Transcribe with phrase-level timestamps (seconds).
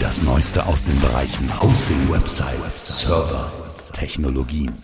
[0.00, 3.52] Das Neueste aus den Bereichen Hosting, Websites, Server,
[3.92, 4.74] Technologien.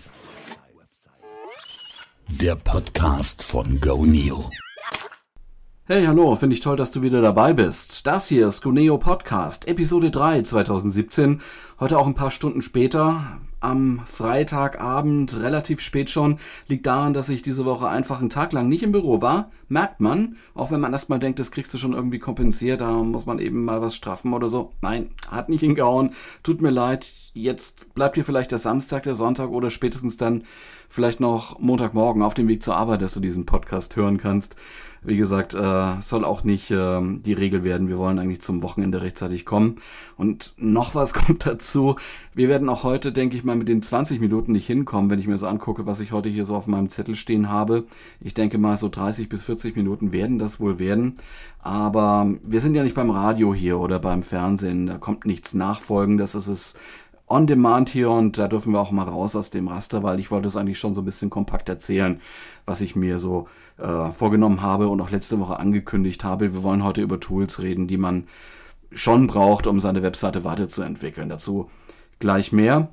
[2.29, 4.51] Der Podcast von GoNeo.
[5.87, 8.07] Hey, hallo, finde ich toll, dass du wieder dabei bist.
[8.07, 11.41] Das hier ist GoNeo Podcast, Episode 3 2017.
[11.81, 16.39] Heute auch ein paar Stunden später am Freitagabend, relativ spät schon,
[16.69, 19.51] liegt daran, dass ich diese Woche einfach einen Tag lang nicht im Büro war.
[19.69, 23.27] Merkt man, auch wenn man erstmal denkt, das kriegst du schon irgendwie kompensiert, da muss
[23.27, 24.73] man eben mal was straffen oder so.
[24.83, 26.11] Nein, hat nicht hingehauen.
[26.45, 27.13] Tut mir leid.
[27.35, 30.45] Jetzt bleibt hier vielleicht der Samstag, der Sonntag oder spätestens dann
[30.89, 34.55] vielleicht noch Montagmorgen auf dem Weg zur Arbeit, dass du diesen Podcast hören kannst.
[35.07, 37.89] Wie gesagt, äh, soll auch nicht äh, die Regel werden.
[37.89, 39.77] Wir wollen eigentlich zum Wochenende rechtzeitig kommen.
[40.17, 41.95] Und noch was kommt dazu.
[42.35, 45.29] Wir werden auch heute, denke ich mal, mit den 20 Minuten nicht hinkommen, wenn ich
[45.29, 47.85] mir so angucke, was ich heute hier so auf meinem Zettel stehen habe.
[48.21, 51.19] Ich denke mal, so 30 bis 40 Minuten werden das wohl werden.
[51.61, 54.87] Aber wir sind ja nicht beim Radio hier oder beim Fernsehen.
[54.87, 56.35] Da kommt nichts Nachfolgendes.
[56.35, 56.79] Es ist
[57.29, 60.31] on demand hier und da dürfen wir auch mal raus aus dem Raster, weil ich
[60.31, 62.21] wollte es eigentlich schon so ein bisschen kompakt erzählen,
[62.65, 66.55] was ich mir so äh, vorgenommen habe und auch letzte Woche angekündigt habe.
[66.55, 68.27] Wir wollen heute über Tools reden, die man
[68.93, 71.29] schon braucht, um seine Webseite weiterzuentwickeln.
[71.29, 71.69] Dazu
[72.21, 72.89] gleich mehr.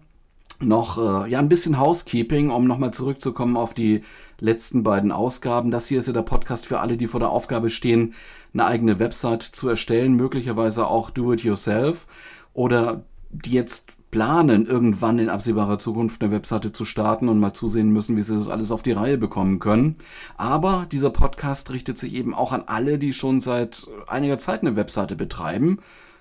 [0.59, 4.02] Noch äh, ja ein bisschen Housekeeping, um nochmal zurückzukommen auf die
[4.40, 5.72] letzten beiden Ausgaben.
[5.72, 8.14] Das hier ist ja der Podcast für alle, die vor der Aufgabe stehen,
[8.53, 12.08] eine eigene Website zu erstellen, möglicherweise auch do it yourself
[12.53, 17.89] oder die jetzt planen, irgendwann in absehbarer Zukunft eine Webseite zu starten und mal zusehen
[17.89, 19.95] müssen, wie sie das alles auf die Reihe bekommen können.
[20.38, 24.75] Aber dieser Podcast richtet sich eben auch an alle, die schon seit einiger Zeit eine
[24.75, 25.80] Webseite betreiben.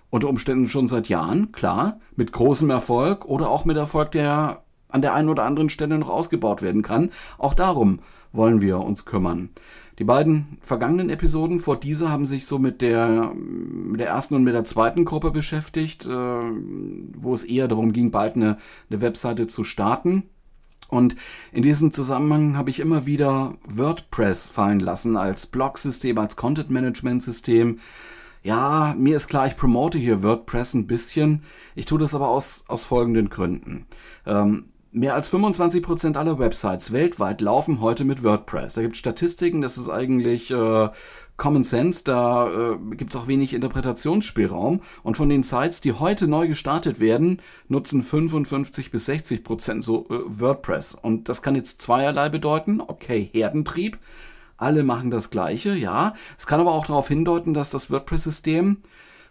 [0.08, 5.02] Unter Umständen schon seit Jahren, klar, mit großem Erfolg oder auch mit Erfolg, der an
[5.02, 7.10] der einen oder anderen Stelle noch ausgebaut werden kann.
[7.36, 7.98] Auch darum
[8.32, 9.50] wollen wir uns kümmern.
[9.98, 14.44] Die beiden vergangenen Episoden vor dieser haben sich so mit der, mit der ersten und
[14.44, 18.56] mit der zweiten Gruppe beschäftigt, äh, wo es eher darum ging, bald eine,
[18.90, 20.24] eine Webseite zu starten.
[20.88, 21.16] Und
[21.52, 27.78] in diesem Zusammenhang habe ich immer wieder WordPress fallen lassen als Blog-System, als Content-Management-System.
[28.42, 31.44] Ja, mir ist klar, ich promote hier WordPress ein bisschen.
[31.74, 33.86] Ich tue das aber aus, aus folgenden Gründen.
[34.26, 38.74] Ähm, Mehr als 25% aller Websites weltweit laufen heute mit WordPress.
[38.74, 40.90] Da gibt es Statistiken, das ist eigentlich äh,
[41.38, 44.82] Common Sense, da äh, gibt es auch wenig Interpretationsspielraum.
[45.02, 50.18] Und von den Sites, die heute neu gestartet werden, nutzen 55 bis 60% so äh,
[50.26, 50.94] WordPress.
[50.94, 52.82] Und das kann jetzt zweierlei bedeuten.
[52.86, 53.98] Okay, Herdentrieb.
[54.58, 56.12] Alle machen das Gleiche, ja.
[56.38, 58.82] Es kann aber auch darauf hindeuten, dass das WordPress-System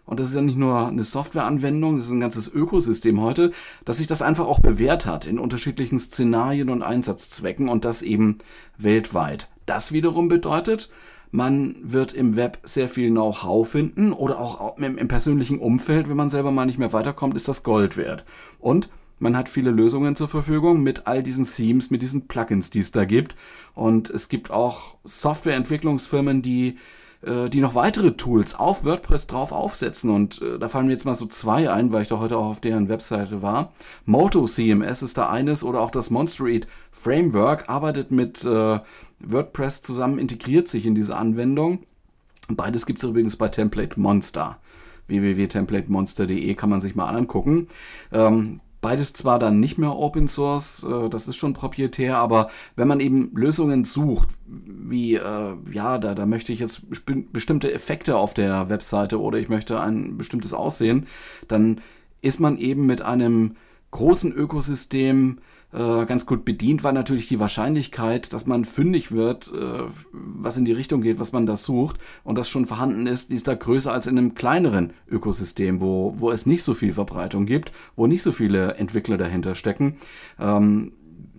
[0.04, 3.52] und das ist ja nicht nur eine Softwareanwendung, das ist ein ganzes Ökosystem heute,
[3.84, 8.38] dass sich das einfach auch bewährt hat in unterschiedlichen Szenarien und Einsatzzwecken und das eben
[8.78, 9.48] weltweit.
[9.66, 10.90] Das wiederum bedeutet,
[11.30, 16.16] man wird im Web sehr viel Know-how finden oder auch im, im, persönlichen Umfeld, wenn
[16.16, 18.24] man selber mal nicht mehr weiterkommt, ist das Gold wert.
[18.58, 22.80] Und man hat viele Lösungen zur Verfügung mit all diesen Themes, mit diesen Plugins, die
[22.80, 23.34] es da gibt.
[23.74, 26.76] Und es gibt auch Softwareentwicklungsfirmen, die
[27.22, 30.10] äh, die noch weitere Tools auf WordPress drauf aufsetzen.
[30.10, 32.46] Und äh, da fallen mir jetzt mal so zwei ein, weil ich da heute auch
[32.46, 33.72] auf deren Webseite war.
[34.04, 38.80] Moto CMS ist da eines oder auch das Monster Eat Framework arbeitet mit äh,
[39.20, 41.80] WordPress zusammen, integriert sich in diese Anwendung.
[42.48, 44.58] Beides gibt es übrigens bei Template Monster
[45.06, 47.68] www.templatemonster.de kann man sich mal angucken.
[48.12, 52.88] Ähm, Beides zwar dann nicht mehr Open Source, äh, das ist schon proprietär, aber wenn
[52.88, 56.82] man eben Lösungen sucht, wie, äh, ja, da, da möchte ich jetzt
[57.32, 61.06] bestimmte Effekte auf der Webseite oder ich möchte ein bestimmtes Aussehen,
[61.46, 61.80] dann
[62.22, 63.54] ist man eben mit einem
[63.92, 65.38] großen Ökosystem
[65.72, 70.64] äh, ganz gut bedient, weil natürlich die Wahrscheinlichkeit, dass man fündig wird, äh, was in
[70.64, 73.54] die Richtung geht, was man da sucht und das schon vorhanden ist, die ist da
[73.54, 78.06] größer als in einem kleineren Ökosystem, wo, wo es nicht so viel Verbreitung gibt, wo
[78.06, 79.96] nicht so viele Entwickler dahinter stecken.
[80.38, 80.92] Ähm,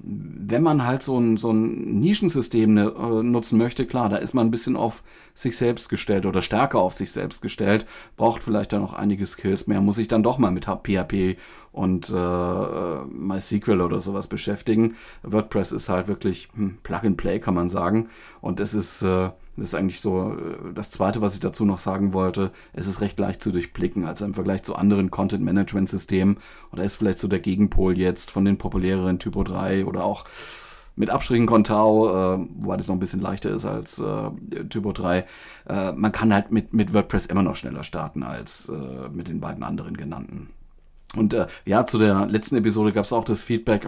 [0.05, 4.33] wenn man halt so ein, so ein Nischensystem ne, äh, nutzen möchte, klar, da ist
[4.33, 5.01] man ein bisschen auf
[5.33, 7.85] sich selbst gestellt oder stärker auf sich selbst gestellt,
[8.17, 11.37] braucht vielleicht dann noch einige Skills mehr, muss sich dann doch mal mit PHP
[11.73, 14.95] und äh, MySQL oder sowas beschäftigen.
[15.23, 18.07] WordPress ist halt wirklich hm, Plug and Play, kann man sagen.
[18.39, 21.77] Und es ist äh, das ist eigentlich so äh, das Zweite, was ich dazu noch
[21.77, 22.51] sagen wollte.
[22.73, 26.37] Es ist recht leicht zu durchblicken, also im Vergleich zu anderen Content-Management-Systemen.
[26.71, 30.25] Oder ist vielleicht so der Gegenpol jetzt von den populäreren Typo 3 oder auch
[30.95, 34.31] mit Abstrichen Contao, äh, wobei das noch ein bisschen leichter ist als äh,
[34.69, 35.25] Typo 3.
[35.67, 39.39] Äh, man kann halt mit, mit WordPress immer noch schneller starten als äh, mit den
[39.39, 40.49] beiden anderen genannten.
[41.15, 43.87] Und äh, ja, zu der letzten Episode gab es auch das Feedback,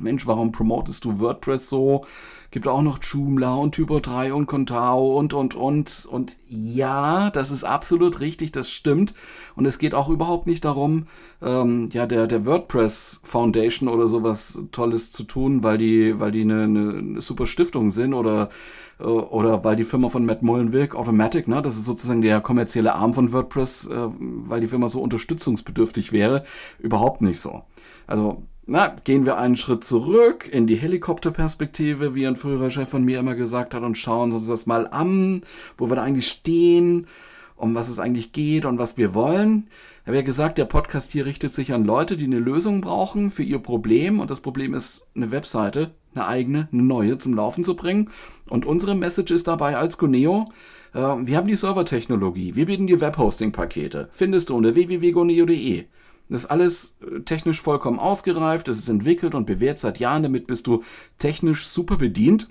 [0.00, 2.04] Mensch, warum promotest du WordPress so?
[2.50, 6.06] Gibt auch noch Joomla und Typo 3 und Contao und, und, und.
[6.10, 9.14] Und ja, das ist absolut richtig, das stimmt.
[9.56, 11.06] Und es geht auch überhaupt nicht darum,
[11.42, 16.42] ähm, ja, der, der WordPress Foundation oder sowas Tolles zu tun, weil die, weil die
[16.42, 18.50] eine, eine super Stiftung sind oder
[18.98, 23.12] oder weil die Firma von Matt Mullenweg, Automatic, ne, das ist sozusagen der kommerzielle Arm
[23.12, 26.44] von WordPress, äh, weil die Firma so unterstützungsbedürftig wäre,
[26.78, 27.62] überhaupt nicht so.
[28.06, 33.04] Also, na, gehen wir einen Schritt zurück in die Helikopterperspektive, wie ein früherer Chef von
[33.04, 35.42] mir immer gesagt hat, und schauen uns das mal an,
[35.76, 37.06] wo wir da eigentlich stehen,
[37.56, 39.68] um was es eigentlich geht und was wir wollen.
[40.02, 43.30] Ich habe ja gesagt, der Podcast hier richtet sich an Leute, die eine Lösung brauchen
[43.30, 44.20] für ihr Problem.
[44.20, 48.10] Und das Problem ist eine Webseite, eine eigene, eine neue zum Laufen zu bringen.
[48.48, 50.46] Und unsere Message ist dabei als Goneo,
[50.94, 54.08] äh, wir haben die Servertechnologie, wir bieten die Webhosting-Pakete.
[54.12, 55.84] Findest du unter www.goneo.de.
[56.28, 60.46] Das ist alles äh, technisch vollkommen ausgereift, es ist entwickelt und bewährt seit Jahren, damit
[60.46, 60.82] bist du
[61.18, 62.48] technisch super bedient.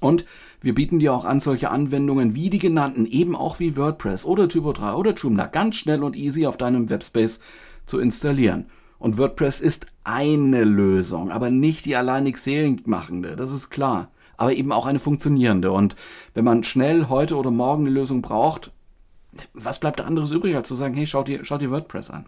[0.00, 0.24] Und
[0.60, 4.48] wir bieten dir auch an, solche Anwendungen wie die genannten, eben auch wie WordPress oder
[4.48, 7.40] Typo 3 oder Joomla, ganz schnell und easy auf deinem Webspace
[7.86, 8.66] zu installieren.
[8.98, 14.10] Und WordPress ist eine Lösung, aber nicht die alleinig seelenmachende, das ist klar.
[14.36, 15.70] Aber eben auch eine funktionierende.
[15.70, 15.96] Und
[16.32, 18.72] wenn man schnell heute oder morgen eine Lösung braucht,
[19.52, 22.26] was bleibt da anderes übrig, als zu sagen, hey, schau dir, schau dir WordPress an.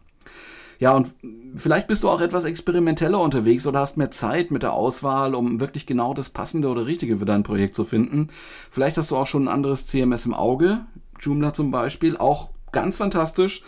[0.78, 1.14] Ja, und
[1.54, 5.60] vielleicht bist du auch etwas experimenteller unterwegs oder hast mehr Zeit mit der Auswahl, um
[5.60, 8.28] wirklich genau das Passende oder Richtige für dein Projekt zu finden.
[8.70, 10.86] Vielleicht hast du auch schon ein anderes CMS im Auge,
[11.20, 13.62] Joomla zum Beispiel, auch ganz fantastisch.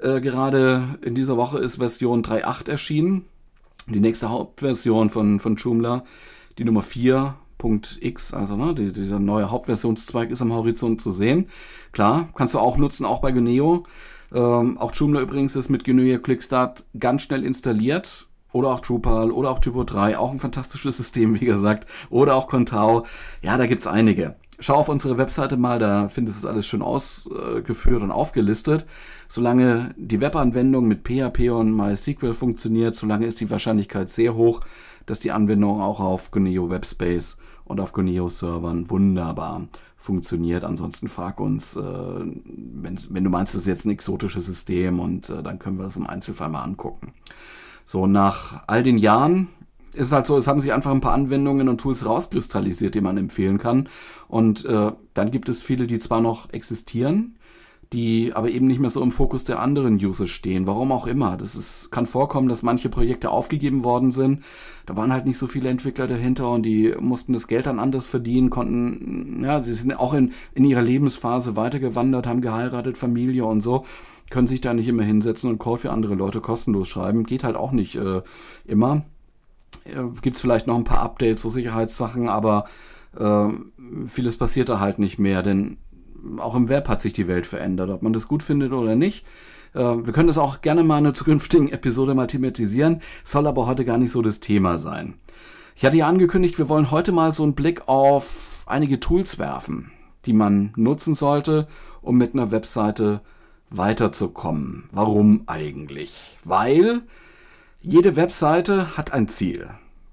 [0.00, 3.24] Äh, gerade in dieser Woche ist Version 3.8 erschienen.
[3.86, 6.04] Die nächste Hauptversion von, von Joomla,
[6.58, 11.48] die Nummer 4.x, also ne, die, dieser neue Hauptversionszweig ist am Horizont zu sehen.
[11.92, 13.84] Klar, kannst du auch nutzen, auch bei Geneo.
[14.32, 18.28] Ähm, auch Joomla übrigens ist mit GNU Clickstart ganz schnell installiert.
[18.52, 21.86] Oder auch Drupal oder auch Typo 3, auch ein fantastisches System, wie gesagt.
[22.10, 23.04] Oder auch Contao.
[23.42, 24.36] Ja, da gibt's einige.
[24.60, 28.86] Schau auf unsere Webseite mal, da findest du alles schön ausgeführt und aufgelistet.
[29.28, 34.60] Solange die Webanwendung mit PHP und MySQL funktioniert, solange ist die Wahrscheinlichkeit sehr hoch,
[35.06, 37.38] dass die Anwendung auch auf GNU Webspace
[37.68, 40.64] und auf GNU Servern wunderbar funktioniert.
[40.64, 45.42] Ansonsten frag uns, äh, wenn du meinst, das ist jetzt ein exotisches System und äh,
[45.42, 47.12] dann können wir das im Einzelfall mal angucken.
[47.84, 49.48] So, nach all den Jahren
[49.92, 53.00] ist es halt so, es haben sich einfach ein paar Anwendungen und Tools rauskristallisiert, die
[53.00, 53.88] man empfehlen kann.
[54.28, 57.37] Und äh, dann gibt es viele, die zwar noch existieren,
[57.92, 60.66] die aber eben nicht mehr so im Fokus der anderen User stehen.
[60.66, 61.36] Warum auch immer.
[61.36, 64.42] Das ist, kann vorkommen, dass manche Projekte aufgegeben worden sind.
[64.84, 68.06] Da waren halt nicht so viele Entwickler dahinter und die mussten das Geld dann anders
[68.06, 73.62] verdienen, konnten, ja, sie sind auch in, in ihrer Lebensphase weitergewandert, haben geheiratet, Familie und
[73.62, 73.84] so
[74.30, 77.24] können sich da nicht immer hinsetzen und Code für andere Leute kostenlos schreiben.
[77.24, 78.22] Geht halt auch nicht äh,
[78.66, 79.04] immer.
[79.84, 82.66] Äh, Gibt es vielleicht noch ein paar Updates, so Sicherheitssachen, aber
[83.18, 83.48] äh,
[84.06, 85.78] vieles passiert da halt nicht mehr, denn
[86.38, 89.24] auch im Web hat sich die Welt verändert, ob man das gut findet oder nicht.
[89.74, 93.66] Äh, wir können das auch gerne mal in einer zukünftigen Episode mal thematisieren, soll aber
[93.66, 95.14] heute gar nicht so das Thema sein.
[95.76, 99.92] Ich hatte ja angekündigt, wir wollen heute mal so einen Blick auf einige Tools werfen,
[100.26, 101.68] die man nutzen sollte,
[102.02, 103.20] um mit einer Webseite
[103.70, 104.88] weiterzukommen.
[104.92, 106.38] Warum eigentlich?
[106.42, 107.02] Weil
[107.80, 109.70] jede Webseite hat ein Ziel.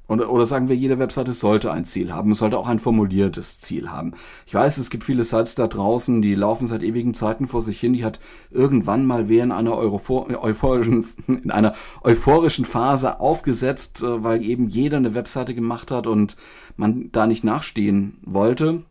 [0.07, 2.34] Oder, oder sagen wir, jede Webseite sollte ein Ziel haben.
[2.36, 4.13] Sollte auch ein formuliertes Ziel haben.
[4.46, 7.80] Ich weiß, es gibt viele Sites da draußen, die laufen seit ewigen Zeiten vor sich
[7.80, 7.94] hin.
[7.94, 8.19] Die hat
[8.52, 11.74] irgendwann mal während einer euphorischen, in einer
[12.04, 16.38] euphorischen Phase aufgesetzt, äh, weil eben jeder eine Webseite gemacht hat und
[16.78, 18.83] man da nicht nachstehen wollte.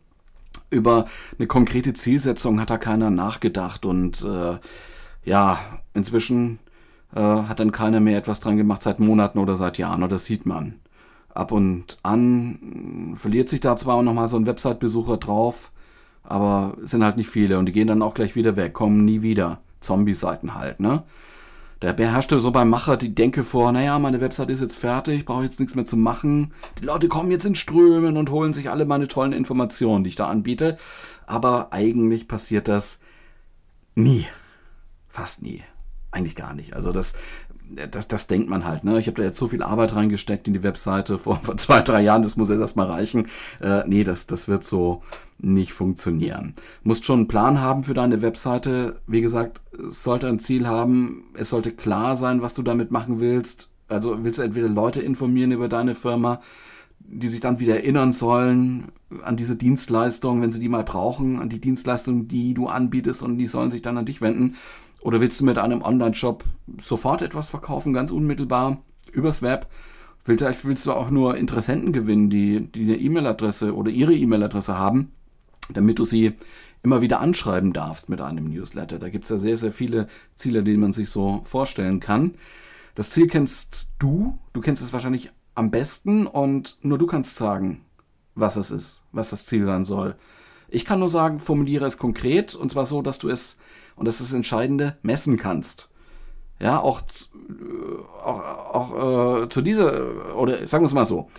[0.69, 1.05] Über
[1.37, 4.57] eine konkrete Zielsetzung hat da keiner nachgedacht und äh,
[5.23, 5.59] ja,
[5.93, 6.59] inzwischen
[7.15, 10.25] äh, hat dann keiner mehr etwas dran gemacht seit Monaten oder seit Jahren, oder das
[10.25, 10.75] sieht man
[11.35, 15.71] ab und an verliert sich da zwar auch nochmal so ein Website-Besucher drauf,
[16.23, 19.05] aber es sind halt nicht viele und die gehen dann auch gleich wieder weg, kommen
[19.05, 19.59] nie wieder.
[19.81, 21.03] Zombie-Seiten halt, ne?
[21.81, 25.43] Da beherrschte so beim Macher die Denke vor, naja, meine Website ist jetzt fertig, brauche
[25.43, 26.53] jetzt nichts mehr zu machen.
[26.79, 30.15] Die Leute kommen jetzt in Strömen und holen sich alle meine tollen Informationen, die ich
[30.15, 30.77] da anbiete.
[31.27, 33.01] Aber eigentlich passiert das
[33.93, 34.25] nie.
[35.09, 35.63] Fast nie.
[36.11, 36.73] Eigentlich gar nicht.
[36.73, 37.13] Also das
[37.91, 38.83] das, das denkt man halt.
[38.83, 38.99] Ne?
[38.99, 42.01] Ich habe da jetzt so viel Arbeit reingesteckt in die Webseite vor, vor zwei, drei
[42.01, 43.27] Jahren, das muss jetzt erstmal reichen.
[43.61, 45.01] Äh, nee, das, das wird so
[45.37, 46.55] nicht funktionieren.
[46.83, 49.01] Musst schon einen Plan haben für deine Webseite.
[49.07, 51.25] Wie gesagt, es sollte ein Ziel haben.
[51.33, 53.69] Es sollte klar sein, was du damit machen willst.
[53.87, 56.39] Also willst du entweder Leute informieren über deine Firma,
[56.99, 58.91] die sich dann wieder erinnern sollen
[59.23, 63.37] an diese Dienstleistung, wenn sie die mal brauchen, an die Dienstleistung, die du anbietest und
[63.37, 64.55] die sollen sich dann an dich wenden
[65.05, 66.43] Oder willst du mit einem Online-Shop
[66.81, 68.81] sofort etwas verkaufen, ganz unmittelbar,
[69.11, 69.67] übers Web?
[70.23, 75.11] Vielleicht willst du auch nur Interessenten gewinnen, die, die eine E-Mail-Adresse oder ihre E-Mail-Adresse haben,
[75.71, 76.33] damit du sie
[76.81, 78.97] immer wieder anschreiben darfst mit einem Newsletter.
[78.97, 82.33] Da gibt es ja sehr, sehr viele Ziele, die man sich so vorstellen kann.
[82.95, 87.81] Das Ziel kennst du, du kennst es wahrscheinlich am besten und nur du kannst sagen,
[88.33, 90.15] was es ist, was das Ziel sein soll.
[90.67, 93.59] Ich kann nur sagen, formuliere es konkret und zwar so, dass du es,
[93.95, 95.89] und das ist das Entscheidende, messen kannst.
[96.59, 97.01] Ja, auch,
[98.23, 101.29] auch, auch äh, zu dieser, oder sagen wir es mal so,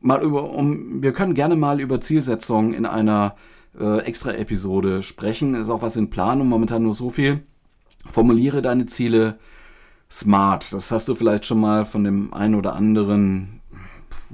[0.00, 3.34] mal über, um, wir können gerne mal über Zielsetzungen in einer
[3.78, 5.54] äh, extra Episode sprechen.
[5.54, 7.42] Ist auch was in Planung, momentan nur so viel.
[8.08, 9.38] Formuliere deine Ziele
[10.10, 10.72] smart.
[10.72, 13.60] Das hast du vielleicht schon mal von dem einen oder anderen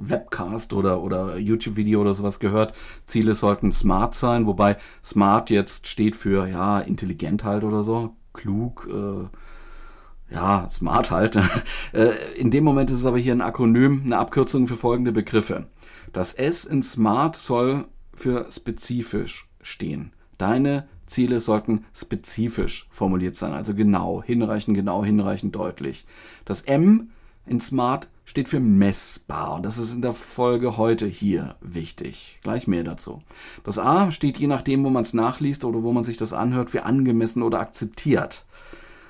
[0.09, 2.73] Webcast oder, oder YouTube-Video oder sowas gehört.
[3.05, 8.87] Ziele sollten smart sein, wobei smart jetzt steht für, ja, intelligent halt oder so, klug,
[8.91, 11.37] äh, ja, smart halt.
[11.93, 15.67] Äh, in dem Moment ist es aber hier ein Akronym, eine Abkürzung für folgende Begriffe.
[16.13, 20.13] Das S in smart soll für spezifisch stehen.
[20.37, 26.05] Deine Ziele sollten spezifisch formuliert sein, also genau, hinreichend genau, hinreichend deutlich.
[26.45, 27.11] Das M
[27.45, 32.39] in Smart steht für messbar und das ist in der Folge heute hier wichtig.
[32.43, 33.21] Gleich mehr dazu.
[33.65, 36.69] Das A steht je nachdem, wo man es nachliest oder wo man sich das anhört,
[36.69, 38.45] für angemessen oder akzeptiert.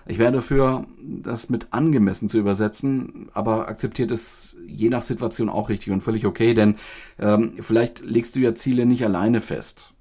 [0.07, 5.69] Ich wäre dafür, das mit angemessen zu übersetzen, aber akzeptiert ist je nach Situation auch
[5.69, 6.77] richtig und völlig okay, denn
[7.19, 9.93] ähm, vielleicht legst du ja Ziele nicht alleine fest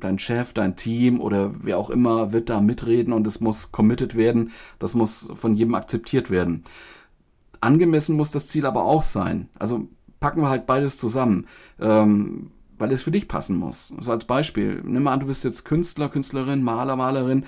[0.00, 4.16] dein Chef, dein Team oder wer auch immer wird da mitreden und es muss committed
[4.16, 6.64] werden, das muss von jedem akzeptiert werden.
[7.60, 9.48] Angemessen muss das Ziel aber auch sein.
[9.58, 9.88] Also
[10.20, 11.46] packen wir halt beides zusammen,
[11.80, 13.92] ähm, weil es für dich passen muss.
[13.96, 17.44] Also als Beispiel, nimm mal an, du bist jetzt Künstler, Künstlerin, Maler, Malerin.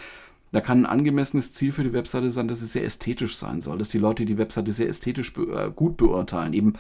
[0.52, 3.78] Da kann ein angemessenes Ziel für die Webseite sein, dass es sehr ästhetisch sein soll,
[3.78, 6.72] dass die Leute die Webseite sehr ästhetisch be äh, gut beurteilen, eben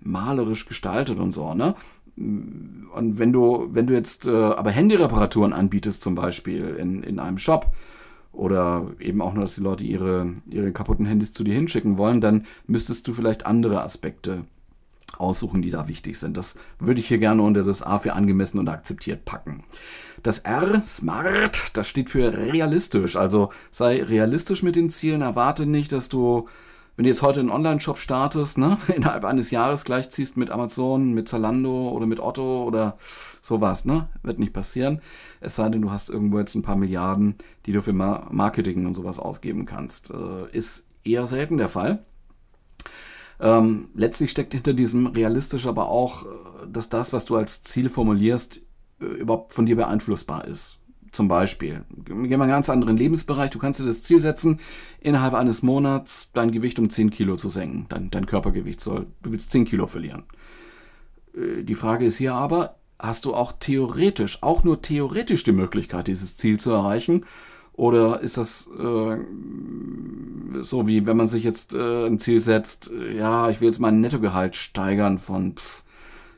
[0.00, 1.54] malerisch gestaltet und so.
[1.54, 1.74] Ne?
[2.16, 7.38] Und wenn du, wenn du jetzt äh, aber Handyreparaturen anbietest, zum Beispiel in, in einem
[7.38, 7.72] Shop,
[8.34, 12.20] oder eben auch nur, dass die Leute ihre, ihre kaputten Handys zu dir hinschicken wollen,
[12.20, 14.44] dann müsstest du vielleicht andere Aspekte
[15.18, 16.36] aussuchen, die da wichtig sind.
[16.36, 19.64] Das würde ich hier gerne unter das A für angemessen und akzeptiert packen.
[20.22, 23.16] Das R, smart, das steht für realistisch.
[23.16, 26.48] Also sei realistisch mit den Zielen, erwarte nicht, dass du
[26.96, 31.28] wenn du jetzt heute einen Online-Shop startest, ne, innerhalb eines Jahres gleichziehst mit Amazon, mit
[31.28, 32.96] Zalando oder mit Otto oder
[33.42, 35.00] sowas, ne, wird nicht passieren.
[35.40, 37.34] Es sei denn, du hast irgendwo jetzt ein paar Milliarden,
[37.66, 40.10] die du für Marketing und sowas ausgeben kannst.
[40.10, 42.04] Äh, ist eher selten der Fall.
[43.40, 46.26] Ähm, letztlich steckt hinter diesem realistisch aber auch, äh,
[46.70, 48.60] dass das, was du als Ziel formulierst,
[49.00, 50.78] äh, überhaupt von dir beeinflussbar ist.
[51.14, 53.50] Zum Beispiel, gehen wir einen ganz anderen Lebensbereich.
[53.50, 54.58] Du kannst dir das Ziel setzen,
[55.00, 57.86] innerhalb eines Monats dein Gewicht um 10 Kilo zu senken.
[57.88, 60.24] Dein, dein Körpergewicht soll, du willst 10 Kilo verlieren.
[61.34, 66.08] Äh, die Frage ist hier aber, hast du auch theoretisch, auch nur theoretisch die Möglichkeit,
[66.08, 67.24] dieses Ziel zu erreichen?
[67.74, 69.18] Oder ist das äh,
[70.62, 74.00] so wie wenn man sich jetzt äh, ein Ziel setzt, ja, ich will jetzt mein
[74.00, 75.83] Nettogehalt steigern von pff,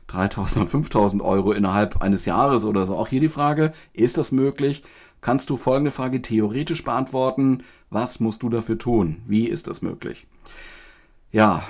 [0.07, 2.95] 3000 oder 5000 Euro innerhalb eines Jahres oder so.
[2.95, 4.83] Auch hier die Frage, ist das möglich?
[5.21, 7.63] Kannst du folgende Frage theoretisch beantworten?
[7.89, 9.21] Was musst du dafür tun?
[9.25, 10.27] Wie ist das möglich?
[11.31, 11.63] Ja,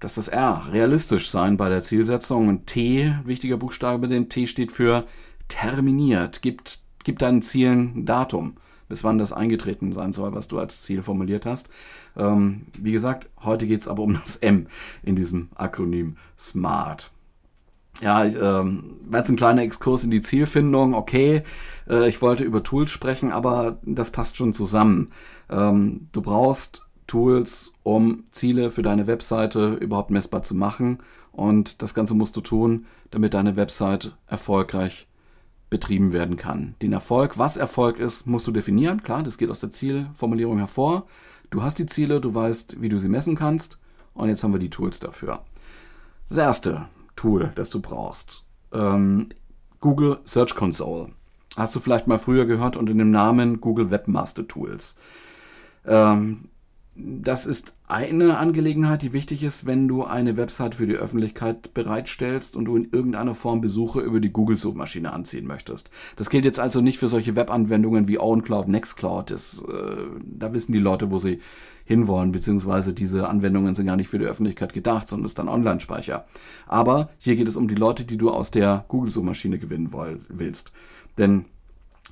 [0.00, 2.48] das ist R, realistisch sein bei der Zielsetzung.
[2.48, 5.06] Und T, wichtiger Buchstabe, den T steht für
[5.48, 6.42] terminiert.
[6.42, 8.56] Gibt, gibt deinen Zielen ein Datum,
[8.88, 11.68] bis wann das eingetreten sein soll, was du als Ziel formuliert hast.
[12.16, 14.66] Ähm, wie gesagt, heute geht es aber um das M
[15.02, 17.10] in diesem Akronym SMART.
[18.00, 20.94] Ja, ähm, war jetzt ein kleiner Exkurs in die Zielfindung.
[20.94, 21.42] Okay,
[21.88, 25.10] äh, ich wollte über Tools sprechen, aber das passt schon zusammen.
[25.50, 30.98] Ähm, du brauchst Tools, um Ziele für deine Webseite überhaupt messbar zu machen.
[31.32, 35.08] Und das Ganze musst du tun, damit deine Website erfolgreich
[35.70, 36.74] betrieben werden kann.
[36.82, 39.02] Den Erfolg, was Erfolg ist, musst du definieren.
[39.02, 41.06] Klar, das geht aus der Zielformulierung hervor.
[41.50, 43.78] Du hast die Ziele, du weißt, wie du sie messen kannst.
[44.14, 45.40] Und jetzt haben wir die Tools dafür.
[46.28, 48.44] Das erste, Tool, das du brauchst.
[48.72, 49.30] Ähm,
[49.80, 51.08] Google Search Console.
[51.56, 54.96] Hast du vielleicht mal früher gehört unter dem Namen Google Webmaster Tools.
[55.84, 56.48] Ähm,
[57.00, 62.56] das ist eine Angelegenheit, die wichtig ist, wenn du eine Website für die Öffentlichkeit bereitstellst
[62.56, 65.90] und du in irgendeiner Form Besucher über die Google-Suchmaschine anziehen möchtest.
[66.16, 69.30] Das gilt jetzt also nicht für solche Webanwendungen wie OwnCloud, Nextcloud.
[69.30, 71.40] Das, äh, da wissen die Leute, wo sie
[71.84, 76.26] hinwollen, beziehungsweise diese Anwendungen sind gar nicht für die Öffentlichkeit gedacht, sondern ist dann Online-Speicher.
[76.66, 79.92] Aber hier geht es um die Leute, die du aus der Google-Suchmaschine gewinnen
[80.28, 80.72] willst.
[81.16, 81.44] Denn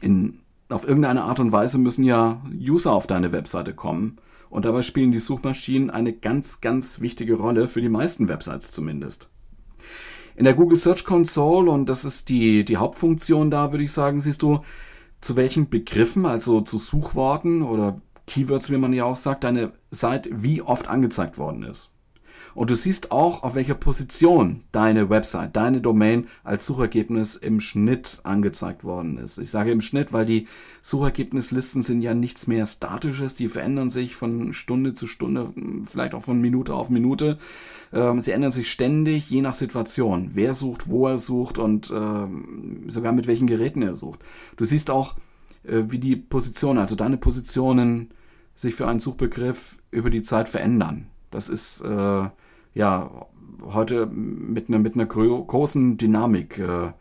[0.01, 4.17] in auf irgendeine Art und Weise müssen ja User auf deine Webseite kommen.
[4.51, 9.29] Und dabei spielen die Suchmaschinen eine ganz, ganz wichtige Rolle, für die meisten Websites zumindest.
[10.37, 14.21] In der Google Search Console, und das ist die, die Hauptfunktion da, würde ich sagen,
[14.21, 14.61] siehst du,
[15.21, 20.31] zu welchen Begriffen, also zu Suchworten oder Keywords, wie man ja auch sagt, deine Seite
[20.33, 21.96] wie oft angezeigt worden ist.
[22.57, 28.21] Und du siehst auch, auf welcher Position deine Website, deine Domain als Suchergebnis im Schnitt
[28.25, 29.37] angezeigt worden ist.
[29.37, 30.49] Ich sage im Schnitt, weil die
[30.81, 35.53] Suchergebnislisten sind ja nichts mehr Statisches, die verändern sich von Stunde zu Stunde,
[35.85, 37.37] vielleicht auch von Minute auf Minute.
[37.93, 40.31] Ähm, sie ändern sich ständig, je nach Situation.
[40.33, 44.21] Wer sucht, wo er sucht und äh, sogar mit welchen Geräten er sucht.
[44.57, 45.15] Du siehst auch,
[45.65, 48.13] äh, wie die Positionen, also deine Positionen
[48.55, 51.09] sich für einen Suchbegriff über die Zeit verändern.
[51.31, 52.29] Das ist äh,
[52.77, 53.11] ja
[53.63, 56.93] heute mit einer, mit einer großen Dynamik äh,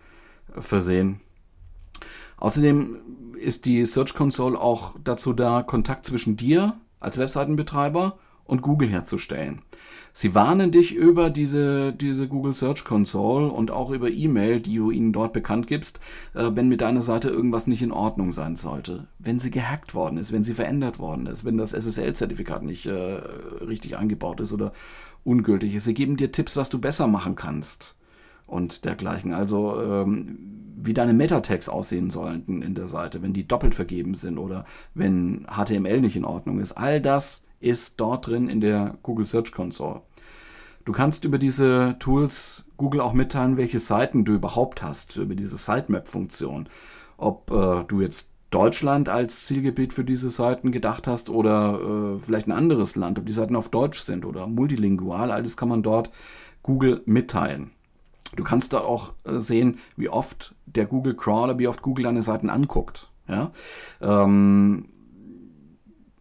[0.58, 1.20] versehen.
[2.38, 2.98] Außerdem
[3.38, 9.64] ist die Search Console auch dazu da, Kontakt zwischen dir als Webseitenbetreiber und Google herzustellen.
[10.18, 14.90] Sie warnen dich über diese, diese Google Search Console und auch über E-Mail, die du
[14.90, 16.00] ihnen dort bekannt gibst,
[16.34, 19.08] äh, wenn mit deiner Seite irgendwas nicht in Ordnung sein sollte.
[19.20, 22.94] Wenn sie gehackt worden ist, wenn sie verändert worden ist, wenn das SSL-Zertifikat nicht äh,
[22.94, 24.72] richtig eingebaut ist oder
[25.26, 25.84] ungültig ist.
[25.84, 27.98] Sie geben dir Tipps, was du besser machen kannst
[28.48, 29.34] und dergleichen.
[29.34, 30.38] Also ähm,
[30.78, 35.46] wie deine Meta-Tags aussehen sollten in der Seite, wenn die doppelt vergeben sind oder wenn
[35.50, 36.72] HTML nicht in Ordnung ist.
[36.72, 40.02] All das ist dort drin in der Google Search Console.
[40.86, 45.58] Du kannst über diese Tools Google auch mitteilen, welche Seiten du überhaupt hast, über diese
[45.58, 46.70] Sitemap-Funktion.
[47.18, 51.80] Ob äh, du jetzt Deutschland als Zielgebiet für diese Seiten gedacht hast oder
[52.18, 55.70] äh, vielleicht ein anderes Land, ob die Seiten auf Deutsch sind oder multilingual, alles kann
[55.70, 56.12] man dort
[56.62, 57.72] Google mitteilen.
[58.36, 62.22] Du kannst da auch äh, sehen, wie oft der Google Crawler, wie oft Google deine
[62.22, 63.10] Seiten anguckt.
[63.28, 63.52] Ja?
[64.02, 64.90] Ähm,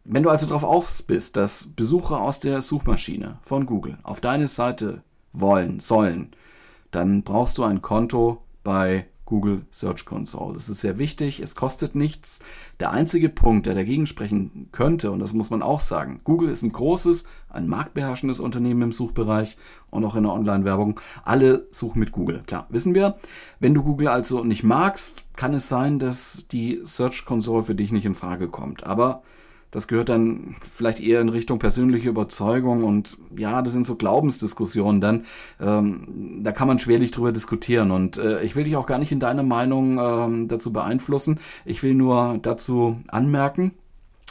[0.05, 4.49] wenn du also darauf aus bist, dass Besucher aus der Suchmaschine von Google auf deine
[4.49, 6.33] Seite wollen, sollen,
[6.91, 10.55] dann brauchst du ein Konto bei Google Search Console.
[10.55, 12.41] Das ist sehr wichtig, es kostet nichts.
[12.79, 16.63] Der einzige Punkt, der dagegen sprechen könnte, und das muss man auch sagen, Google ist
[16.63, 19.57] ein großes, ein marktbeherrschendes Unternehmen im Suchbereich
[19.91, 21.01] und auch in der Online-Werbung.
[21.25, 22.43] Alle suchen mit Google.
[22.47, 23.17] Klar, wissen wir.
[23.61, 27.93] Wenn du Google also nicht magst, kann es sein, dass die Search Console für dich
[27.93, 28.85] nicht in Frage kommt.
[28.85, 29.23] Aber
[29.75, 35.01] das gehört dann vielleicht eher in Richtung persönliche Überzeugung und ja, das sind so Glaubensdiskussionen
[35.01, 35.25] dann.
[35.61, 39.11] Ähm, da kann man schwerlich drüber diskutieren und äh, ich will dich auch gar nicht
[39.11, 41.41] in deiner Meinung ähm, dazu beeinflussen.
[41.65, 43.73] Ich will nur dazu anmerken,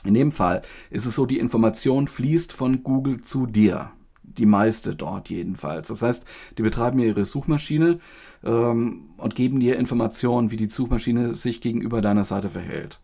[0.05, 3.91] in dem Fall ist es so, die Information fließt von Google zu dir.
[4.21, 5.89] Die meiste dort jedenfalls.
[5.89, 6.25] Das heißt,
[6.57, 7.99] die betreiben ihre Suchmaschine
[8.45, 13.01] ähm, und geben dir Informationen, wie die Suchmaschine sich gegenüber deiner Seite verhält.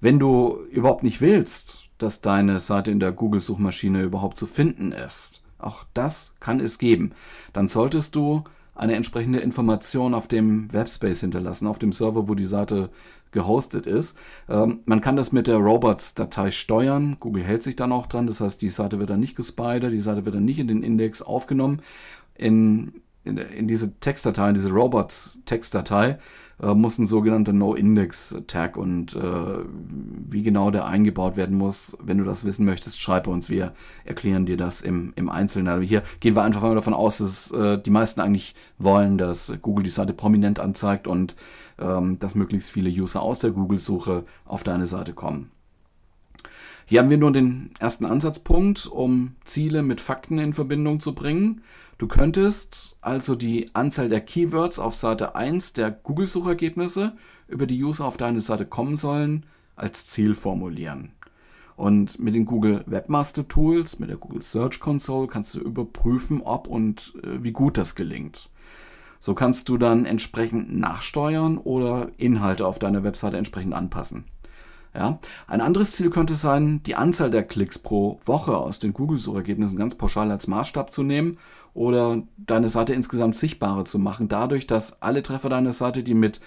[0.00, 5.42] Wenn du überhaupt nicht willst, dass deine Seite in der Google-Suchmaschine überhaupt zu finden ist,
[5.58, 7.12] auch das kann es geben,
[7.52, 12.44] dann solltest du eine entsprechende Information auf dem Webspace hinterlassen, auf dem Server, wo die
[12.44, 12.90] Seite
[13.30, 14.16] gehostet ist.
[14.48, 17.16] Ähm, man kann das mit der Robots-Datei steuern.
[17.20, 18.26] Google hält sich dann auch dran.
[18.26, 20.82] Das heißt, die Seite wird dann nicht gespidert, die Seite wird dann nicht in den
[20.82, 21.82] Index aufgenommen.
[22.36, 26.18] In, in, in diese Textdatei, in diese Robots-Textdatei,
[26.62, 29.20] äh, muss ein sogenannter No-Index-Tag und äh,
[30.28, 33.50] wie genau der eingebaut werden muss, wenn du das wissen möchtest, schreibe uns.
[33.50, 33.72] Wir
[34.04, 35.68] erklären dir das im, im Einzelnen.
[35.68, 39.54] Aber hier gehen wir einfach mal davon aus, dass äh, die meisten eigentlich wollen, dass
[39.62, 41.36] Google die Seite prominent anzeigt und
[41.78, 45.50] ähm, dass möglichst viele User aus der Google-Suche auf deine Seite kommen.
[46.86, 51.62] Hier haben wir nur den ersten Ansatzpunkt, um Ziele mit Fakten in Verbindung zu bringen.
[51.96, 57.16] Du könntest also die Anzahl der Keywords auf Seite 1 der Google-Suchergebnisse,
[57.48, 61.12] über die User auf deine Seite kommen sollen, als Ziel formulieren.
[61.76, 66.68] Und mit den Google Webmaster Tools, mit der Google Search Console kannst du überprüfen, ob
[66.68, 68.50] und äh, wie gut das gelingt.
[69.18, 74.24] So kannst du dann entsprechend nachsteuern oder Inhalte auf deiner Webseite entsprechend anpassen.
[74.94, 75.18] Ja?
[75.46, 79.96] Ein anderes Ziel könnte sein, die Anzahl der Klicks pro Woche aus den Google-Suchergebnissen ganz
[79.96, 81.38] pauschal als Maßstab zu nehmen
[81.74, 86.40] oder deine Seite insgesamt sichtbarer zu machen, dadurch, dass alle Treffer deiner Seite, die mit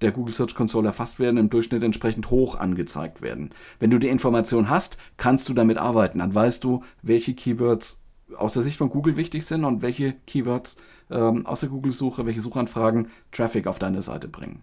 [0.00, 3.50] der Google Search Console erfasst werden, im Durchschnitt entsprechend hoch angezeigt werden.
[3.78, 6.18] Wenn du die Information hast, kannst du damit arbeiten.
[6.18, 8.00] Dann weißt du, welche Keywords
[8.36, 10.76] aus der Sicht von Google wichtig sind und welche Keywords
[11.10, 14.62] ähm, aus der Google-Suche, welche Suchanfragen Traffic auf deine Seite bringen.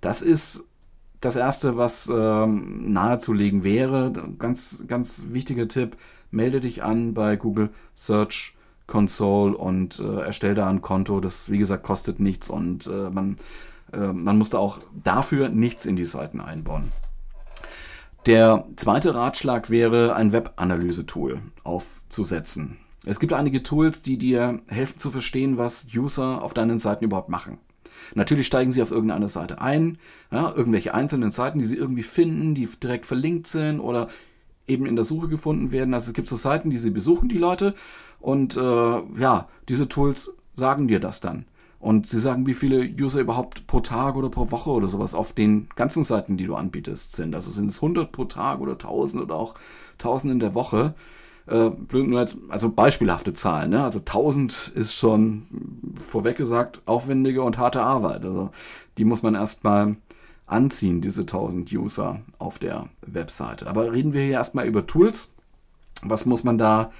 [0.00, 0.64] Das ist
[1.24, 5.96] das erste, was ähm, nahezulegen wäre, ganz, ganz wichtiger Tipp,
[6.30, 8.54] melde dich an bei Google Search
[8.86, 11.20] Console und äh, erstell da ein Konto.
[11.20, 13.38] Das, wie gesagt, kostet nichts und äh, man,
[13.92, 16.92] äh, man muss da auch dafür nichts in die Seiten einbauen.
[18.26, 22.78] Der zweite Ratschlag wäre, ein Web-Analyse-Tool aufzusetzen.
[23.06, 27.28] Es gibt einige Tools, die dir helfen zu verstehen, was User auf deinen Seiten überhaupt
[27.28, 27.58] machen.
[28.14, 29.98] Natürlich steigen sie auf irgendeine Seite ein,
[30.30, 34.08] ja, irgendwelche einzelnen Seiten, die sie irgendwie finden, die direkt verlinkt sind oder
[34.66, 35.94] eben in der Suche gefunden werden.
[35.94, 37.74] Also es gibt so Seiten, die sie besuchen, die Leute.
[38.20, 41.44] Und äh, ja, diese Tools sagen dir das dann.
[41.80, 45.34] Und sie sagen, wie viele User überhaupt pro Tag oder pro Woche oder sowas auf
[45.34, 47.34] den ganzen Seiten, die du anbietest, sind.
[47.34, 49.54] Also sind es 100 pro Tag oder 1000 oder auch
[49.98, 50.94] 1000 in der Woche.
[51.46, 53.70] Äh, nur als, also beispielhafte Zahlen.
[53.70, 53.84] Ne?
[53.84, 55.46] Also 1000 ist schon
[56.08, 58.24] vorweg gesagt aufwendige und harte Arbeit.
[58.24, 58.50] Also
[58.96, 59.96] die muss man erstmal
[60.46, 63.66] anziehen, diese 1000 User auf der Webseite.
[63.66, 65.32] Aber reden wir hier erstmal über Tools.
[66.02, 66.90] Was muss man da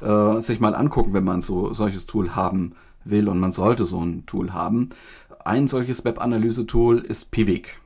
[0.00, 2.72] äh, sich mal angucken, wenn man so solches Tool haben
[3.04, 4.90] will und man sollte so ein Tool haben?
[5.44, 7.78] Ein solches Web-Analyse-Tool ist Pivik.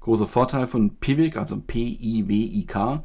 [0.00, 3.04] Großer Vorteil von Pivik, also P-I-W-I-K.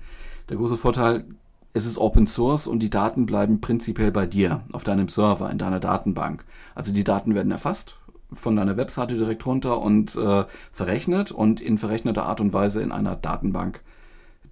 [0.49, 1.25] Der große Vorteil,
[1.73, 5.57] es ist Open Source und die Daten bleiben prinzipiell bei dir, auf deinem Server, in
[5.57, 6.45] deiner Datenbank.
[6.75, 7.97] Also die Daten werden erfasst
[8.33, 12.91] von deiner Webseite direkt runter und äh, verrechnet und in verrechneter Art und Weise in
[12.91, 13.81] einer Datenbank,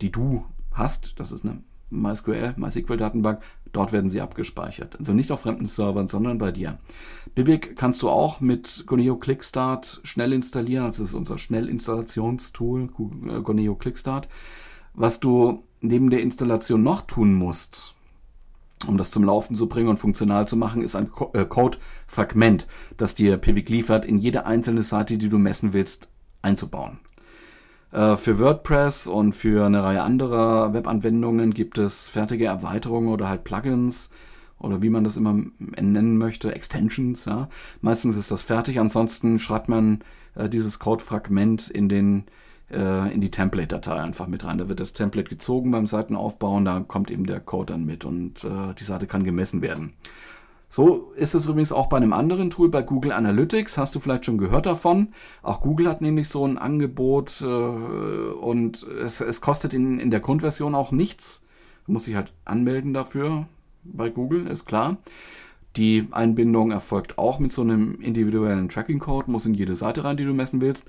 [0.01, 1.13] die du hast.
[1.17, 3.41] Das ist eine MySQL, MySQL-Datenbank.
[3.73, 4.97] Dort werden sie abgespeichert.
[4.97, 6.79] Also nicht auf fremden Servern, sondern bei dir.
[7.35, 10.85] Bibic kannst du auch mit Goneo Clickstart schnell installieren.
[10.85, 12.89] Das ist unser Schnellinstallationstool,
[13.27, 14.27] äh, Goneo Clickstart.
[14.93, 17.95] Was du neben der Installation noch tun musst,
[18.85, 23.15] um das zum Laufen zu bringen und funktional zu machen, ist ein äh, Code-Fragment, das
[23.15, 26.09] dir Pivik liefert, in jede einzelne Seite, die du messen willst,
[26.41, 26.99] einzubauen.
[27.91, 33.43] Äh, für WordPress und für eine Reihe anderer Webanwendungen gibt es fertige Erweiterungen oder halt
[33.43, 34.09] Plugins
[34.59, 37.25] oder wie man das immer nennen möchte, Extensions.
[37.25, 37.49] Ja.
[37.81, 40.03] Meistens ist das fertig, ansonsten schreibt man
[40.35, 42.25] äh, dieses Code-Fragment in den
[42.71, 44.57] äh, in die Template-Datei einfach mit rein.
[44.57, 48.05] Da wird das Template gezogen beim Seitenaufbau und da kommt eben der Code dann mit
[48.05, 49.93] und äh, die Seite kann gemessen werden.
[50.69, 53.77] So ist es übrigens auch bei einem anderen Tool, bei Google Analytics.
[53.77, 55.09] Hast du vielleicht schon gehört davon?
[55.41, 60.19] Auch Google hat nämlich so ein Angebot äh, und es, es kostet in, in der
[60.19, 61.43] Grundversion auch nichts.
[61.85, 63.47] Du musst dich halt anmelden dafür
[63.85, 64.97] bei Google, ist klar.
[65.77, 70.25] Die Einbindung erfolgt auch mit so einem individuellen Tracking-Code, muss in jede Seite rein, die
[70.25, 70.87] du messen willst.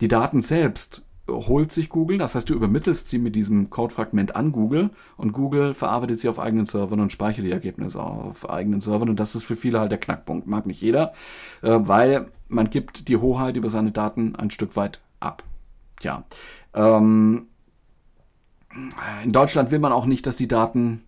[0.00, 2.18] Die Daten selbst holt sich Google.
[2.18, 6.38] Das heißt, du übermittelst sie mit diesem Codefragment an Google und Google verarbeitet sie auf
[6.38, 9.08] eigenen Servern und speichert die Ergebnisse auf eigenen Servern.
[9.08, 10.46] Und das ist für viele halt der Knackpunkt.
[10.46, 11.12] Mag nicht jeder,
[11.62, 15.42] äh, weil man gibt die Hoheit über seine Daten ein Stück weit ab.
[16.00, 16.24] Tja.
[16.74, 17.48] Ähm,
[19.22, 21.04] in Deutschland will man auch nicht, dass die Daten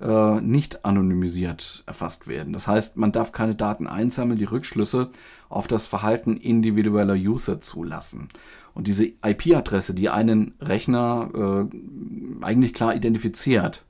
[0.00, 2.52] äh, nicht anonymisiert erfasst werden.
[2.52, 5.08] Das heißt, man darf keine Daten einsammeln, die Rückschlüsse
[5.48, 8.28] auf das Verhalten individueller User zulassen.
[8.74, 13.84] Und diese IP-Adresse, die einen Rechner äh, eigentlich klar identifiziert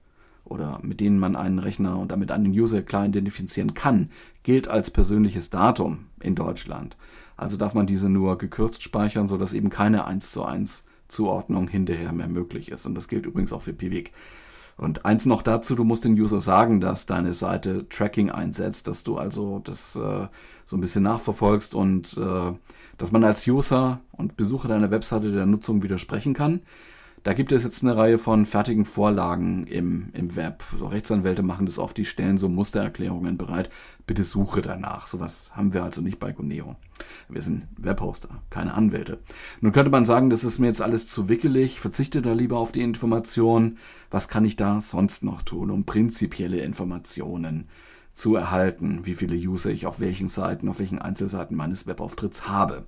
[0.45, 4.11] oder mit denen man einen Rechner und damit einen User klar identifizieren kann,
[4.45, 6.97] gilt als persönliches Datum in Deutschland.
[7.37, 12.13] Also darf man diese nur gekürzt speichern, sodass eben keine 1 zu 1 Zuordnung hinterher
[12.13, 12.87] mehr möglich ist.
[12.87, 14.13] Und das gilt übrigens auch für Pivik.
[14.79, 19.03] Und eins noch dazu, du musst den User sagen, dass deine Seite Tracking einsetzt, dass
[19.03, 20.29] du also das äh,
[20.65, 22.53] so ein bisschen nachverfolgst und äh,
[22.97, 26.61] dass man als User und Besucher deiner Webseite der Nutzung widersprechen kann.
[27.23, 30.63] Da gibt es jetzt eine Reihe von fertigen Vorlagen im, im Web.
[30.79, 33.71] So Rechtsanwälte machen das oft, die stellen so Mustererklärungen bereit.
[34.07, 35.07] Bitte suche danach.
[35.07, 36.77] Sowas haben wir also nicht bei Guneo.
[37.29, 39.19] Wir sind Webhoster, keine Anwälte.
[39.61, 42.73] Nun könnte man sagen, das ist mir jetzt alles zu wickelig, verzichte da lieber auf
[42.73, 43.79] die Information.
[44.11, 47.69] Was kann ich da sonst noch tun, um prinzipielle Informationen
[48.15, 52.85] zu erhalten, wie viele User ich auf welchen Seiten, auf welchen Einzelseiten meines Webauftritts habe?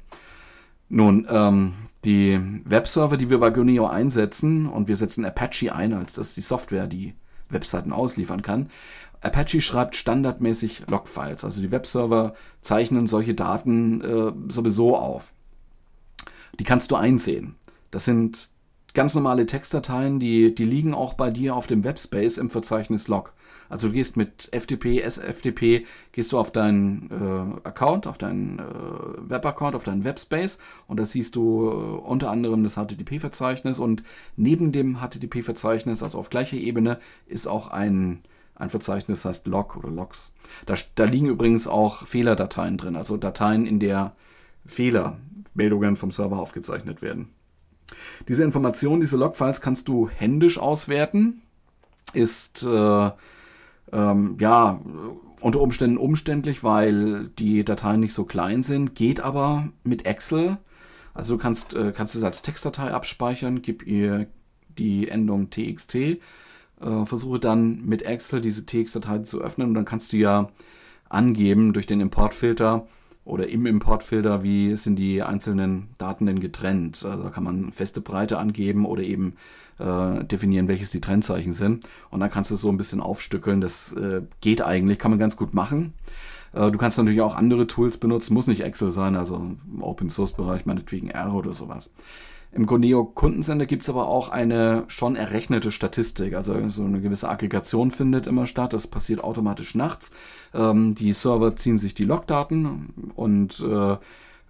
[0.90, 1.72] Nun, ähm,
[2.04, 6.40] die Webserver, die wir bei Guneo einsetzen, und wir setzen Apache ein, als das die
[6.40, 7.14] Software, die
[7.48, 8.70] Webseiten ausliefern kann.
[9.20, 15.32] Apache schreibt standardmäßig Logfiles, also die Webserver zeichnen solche Daten äh, sowieso auf.
[16.58, 17.54] Die kannst du einsehen.
[17.90, 18.50] Das sind
[18.94, 23.32] ganz normale Textdateien, die, die liegen auch bei dir auf dem Webspace im Verzeichnis Log.
[23.68, 29.30] Also du gehst mit FTP, SFTP, gehst du auf deinen äh, Account, auf deinen äh,
[29.30, 31.72] Web-Account, auf deinen Webspace und da siehst du äh,
[32.08, 34.02] unter anderem das HTTP-Verzeichnis und
[34.36, 38.22] neben dem HTTP-Verzeichnis, also auf gleicher Ebene, ist auch ein,
[38.56, 40.32] ein Verzeichnis, das heißt Log oder Logs.
[40.66, 44.16] Da, da liegen übrigens auch Fehlerdateien drin, also Dateien, in der
[44.66, 47.28] Fehlermeldungen vom Server aufgezeichnet werden.
[48.28, 51.42] Diese Informationen, diese Logfiles kannst du händisch auswerten.
[52.12, 53.10] Ist äh,
[53.92, 54.80] ähm, ja
[55.40, 60.58] unter Umständen umständlich, weil die Dateien nicht so klein sind, geht aber mit Excel.
[61.14, 64.26] Also du kannst, äh, kannst es als Textdatei abspeichern, gib ihr
[64.78, 66.18] die Endung txt, äh,
[67.04, 70.50] versuche dann mit Excel diese TX-Datei zu öffnen und dann kannst du ja
[71.08, 72.86] angeben durch den Importfilter
[73.24, 77.04] oder im Importfilter, wie sind die einzelnen Daten denn getrennt.
[77.04, 79.34] Also da kann man feste Breite angeben oder eben
[79.78, 81.84] äh, definieren, welches die Trennzeichen sind.
[82.10, 83.60] Und dann kannst du es so ein bisschen aufstückeln.
[83.60, 85.92] Das äh, geht eigentlich, kann man ganz gut machen.
[86.52, 90.10] Äh, du kannst natürlich auch andere Tools benutzen, muss nicht Excel sein, also im Open
[90.10, 91.90] Source Bereich meinetwegen R oder sowas.
[92.52, 96.34] Im Goneo Kundensender gibt es aber auch eine schon errechnete Statistik.
[96.34, 98.72] Also so eine gewisse Aggregation findet immer statt.
[98.72, 100.10] Das passiert automatisch nachts.
[100.52, 103.96] Ähm, die Server ziehen sich die Logdaten und äh,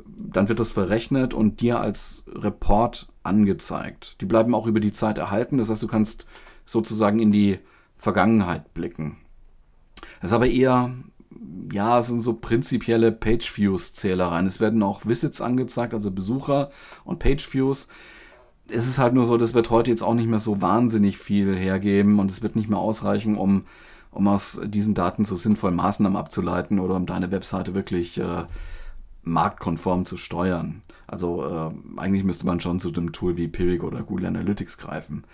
[0.06, 4.16] dann wird das verrechnet und dir als Report angezeigt.
[4.20, 5.58] Die bleiben auch über die Zeit erhalten.
[5.58, 6.26] Das heißt, du kannst
[6.64, 7.58] sozusagen in die
[7.98, 9.18] Vergangenheit blicken.
[10.20, 10.94] Das ist aber eher
[11.72, 14.46] ja, es sind so prinzipielle Page-Views-Zählereien.
[14.46, 16.70] Es werden auch Visits angezeigt, also Besucher
[17.04, 17.88] und Page-Views.
[18.70, 21.56] Es ist halt nur so, das wird heute jetzt auch nicht mehr so wahnsinnig viel
[21.56, 23.64] hergeben und es wird nicht mehr ausreichen, um,
[24.10, 28.44] um aus diesen Daten so sinnvoll Maßnahmen abzuleiten oder um deine Webseite wirklich äh,
[29.22, 30.82] marktkonform zu steuern.
[31.06, 35.24] Also äh, eigentlich müsste man schon zu dem Tool wie Pivik oder Google Analytics greifen.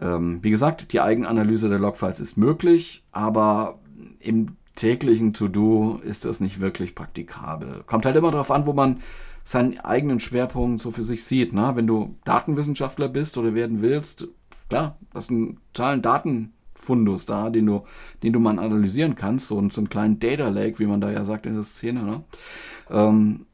[0.00, 3.78] Ähm, wie gesagt, die Eigenanalyse der Logfiles ist möglich, aber
[4.20, 7.82] im täglichen To-Do ist das nicht wirklich praktikabel.
[7.86, 9.00] Kommt halt immer darauf an, wo man
[9.42, 11.52] seinen eigenen Schwerpunkt so für sich sieht.
[11.52, 11.72] Ne?
[11.74, 14.28] Wenn du Datenwissenschaftler bist oder werden willst,
[14.68, 17.82] klar, das ist ein totalen Datenfundus da, den du,
[18.22, 19.48] den du mal analysieren kannst.
[19.48, 22.02] So, so einen kleinen Data Lake, wie man da ja sagt in der Szene.
[22.02, 22.24] Ne?
[22.90, 23.46] Ähm,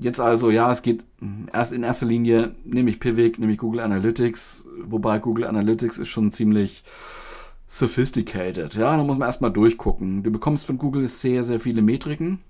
[0.00, 1.04] jetzt also, ja, es geht
[1.52, 6.08] erst in erster Linie, nehme ich Pivik, nehme ich Google Analytics, wobei Google Analytics ist
[6.08, 6.84] schon ziemlich
[7.68, 8.74] sophisticated.
[8.74, 10.22] Ja, da muss man erstmal durchgucken.
[10.22, 12.40] Du bekommst von Google sehr, sehr viele Metriken.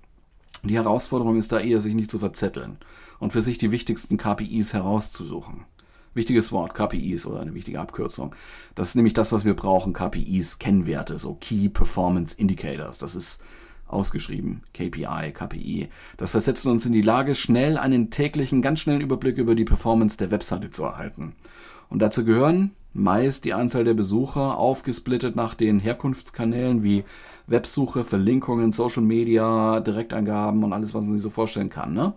[0.63, 2.77] Die Herausforderung ist da eher, sich nicht zu verzetteln
[3.19, 5.65] und für sich die wichtigsten KPIs herauszusuchen.
[6.13, 8.33] Wichtiges Wort, KPIs oder eine wichtige Abkürzung.
[8.75, 12.97] Das ist nämlich das, was wir brauchen, KPIs, Kennwerte, so Key Performance Indicators.
[12.97, 13.43] Das ist
[13.87, 15.89] ausgeschrieben, KPI, KPI.
[16.17, 20.17] Das versetzt uns in die Lage, schnell einen täglichen, ganz schnellen Überblick über die Performance
[20.17, 21.35] der Webseite zu erhalten.
[21.89, 27.03] Und dazu gehören meist die Anzahl der Besucher aufgesplittet nach den Herkunftskanälen wie
[27.47, 31.93] Websuche, Verlinkungen, Social Media, Direktangaben und alles, was man sich so vorstellen kann.
[31.93, 32.13] Ne?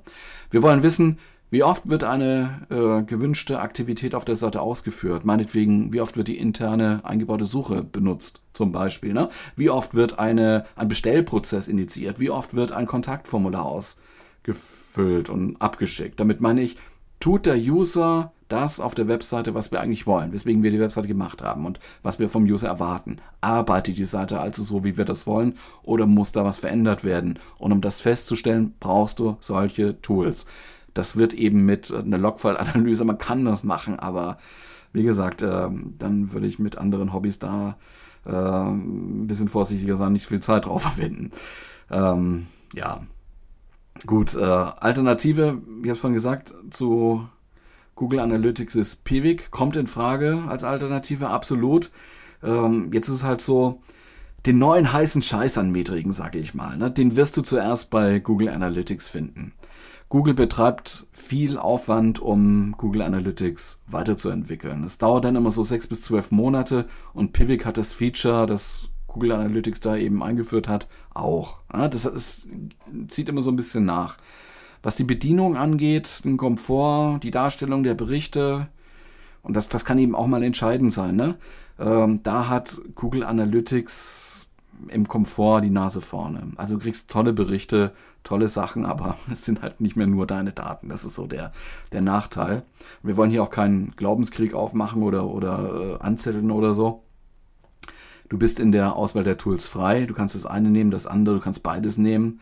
[0.50, 1.18] Wir wollen wissen,
[1.52, 5.26] wie oft wird eine äh, gewünschte Aktivität auf der Seite ausgeführt?
[5.26, 9.12] Meinetwegen, wie oft wird die interne eingebaute Suche benutzt, zum Beispiel?
[9.12, 9.28] Ne?
[9.54, 12.18] Wie oft wird eine, ein Bestellprozess initiiert?
[12.18, 16.18] Wie oft wird ein Kontaktformular ausgefüllt und abgeschickt?
[16.18, 16.78] Damit meine ich,
[17.20, 21.08] tut der User das auf der Webseite, was wir eigentlich wollen, weswegen wir die Webseite
[21.08, 23.16] gemacht haben und was wir vom User erwarten.
[23.40, 27.38] Arbeitet die Seite also so, wie wir das wollen oder muss da was verändert werden?
[27.58, 30.46] Und um das festzustellen, brauchst du solche Tools.
[30.92, 34.36] Das wird eben mit einer Logfile-Analyse, man kann das machen, aber
[34.92, 37.78] wie gesagt, äh, dann würde ich mit anderen Hobbys da
[38.26, 41.30] äh, ein bisschen vorsichtiger sein, nicht viel Zeit drauf verwenden.
[41.90, 43.00] Ähm, ja,
[44.06, 44.34] gut.
[44.34, 47.26] Äh, Alternative, wie ich habe vorhin gesagt, zu
[47.94, 51.90] Google Analytics ist Pivik, kommt in Frage als Alternative, absolut.
[52.42, 53.80] Ähm, jetzt ist es halt so,
[54.46, 58.18] den neuen heißen Scheiß an Metriken, sage ich mal, ne, den wirst du zuerst bei
[58.18, 59.52] Google Analytics finden.
[60.08, 64.84] Google betreibt viel Aufwand, um Google Analytics weiterzuentwickeln.
[64.84, 68.88] Es dauert dann immer so sechs bis zwölf Monate und Pivik hat das Feature, das
[69.06, 71.58] Google Analytics da eben eingeführt hat, auch.
[71.72, 72.48] Ja, das ist,
[73.08, 74.18] zieht immer so ein bisschen nach.
[74.82, 78.68] Was die Bedienung angeht, den Komfort, die Darstellung der Berichte,
[79.42, 81.36] und das, das kann eben auch mal entscheidend sein, ne?
[81.78, 84.48] Ähm, da hat Google Analytics
[84.88, 86.52] im Komfort die Nase vorne.
[86.56, 87.92] Also du kriegst tolle Berichte,
[88.24, 90.88] tolle Sachen, aber es sind halt nicht mehr nur deine Daten.
[90.88, 91.52] Das ist so der,
[91.92, 92.62] der Nachteil.
[93.02, 97.02] Wir wollen hier auch keinen Glaubenskrieg aufmachen oder, oder äh, anzetteln oder so.
[98.28, 100.06] Du bist in der Auswahl der Tools frei.
[100.06, 102.40] Du kannst das eine nehmen, das andere, du kannst beides nehmen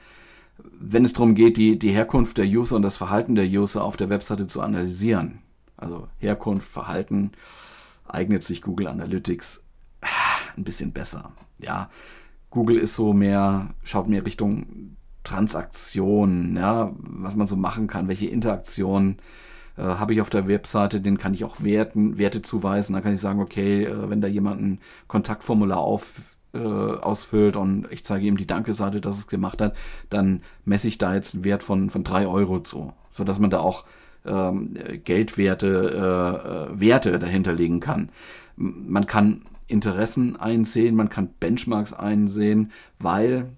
[0.78, 3.96] wenn es darum geht, die, die Herkunft der User und das Verhalten der User auf
[3.96, 5.40] der Webseite zu analysieren,
[5.76, 7.32] also Herkunft, Verhalten,
[8.06, 9.64] eignet sich Google Analytics
[10.02, 10.06] ah,
[10.56, 11.32] ein bisschen besser.
[11.58, 11.90] Ja,
[12.50, 18.26] Google ist so mehr, schaut mehr Richtung Transaktionen, ja, was man so machen kann, welche
[18.26, 19.18] Interaktionen
[19.76, 22.94] äh, habe ich auf der Webseite, den kann ich auch Werten, Werte zuweisen.
[22.94, 27.86] Dann kann ich sagen, okay, äh, wenn da jemand ein Kontaktformular auf, äh, ausfüllt und
[27.90, 29.76] ich zeige ihm die Danke-Seite, dass es gemacht hat,
[30.08, 33.60] dann messe ich da jetzt einen Wert von, von 3 Euro zu, sodass man da
[33.60, 33.84] auch
[34.26, 38.10] ähm, Geldwerte, äh, äh, Werte dahinterlegen kann.
[38.56, 43.50] Man kann Interessen einsehen, man kann Benchmarks einsehen, weil